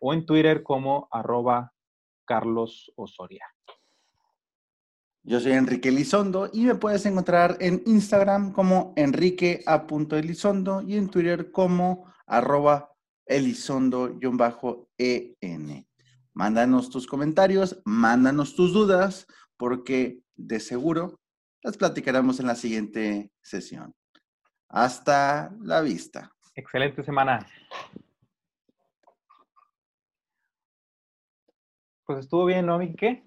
o 0.00 0.14
en 0.14 0.24
Twitter 0.24 0.62
como 0.62 1.08
arroba 1.10 1.74
Carlos 2.24 2.90
Osoria. 2.96 3.44
Yo 5.28 5.38
soy 5.40 5.52
Enrique 5.52 5.90
Elizondo 5.90 6.48
y 6.54 6.64
me 6.64 6.74
puedes 6.74 7.04
encontrar 7.04 7.58
en 7.60 7.82
Instagram 7.84 8.50
como 8.50 8.94
enrique.elizondo 8.96 10.80
y 10.80 10.96
en 10.96 11.10
Twitter 11.10 11.50
como 11.52 12.10
arroba 12.26 12.94
elizondo-en. 13.26 14.16
Mándanos 16.32 16.88
tus 16.88 17.06
comentarios, 17.06 17.78
mándanos 17.84 18.56
tus 18.56 18.72
dudas, 18.72 19.26
porque 19.58 20.22
de 20.34 20.60
seguro 20.60 21.20
las 21.62 21.76
platicaremos 21.76 22.40
en 22.40 22.46
la 22.46 22.54
siguiente 22.54 23.30
sesión. 23.42 23.94
Hasta 24.70 25.54
la 25.60 25.82
vista. 25.82 26.32
Excelente 26.54 27.02
semana. 27.02 27.46
Pues 32.06 32.20
estuvo 32.20 32.46
bien, 32.46 32.64
¿no, 32.64 32.78
¿Qué? 32.96 33.22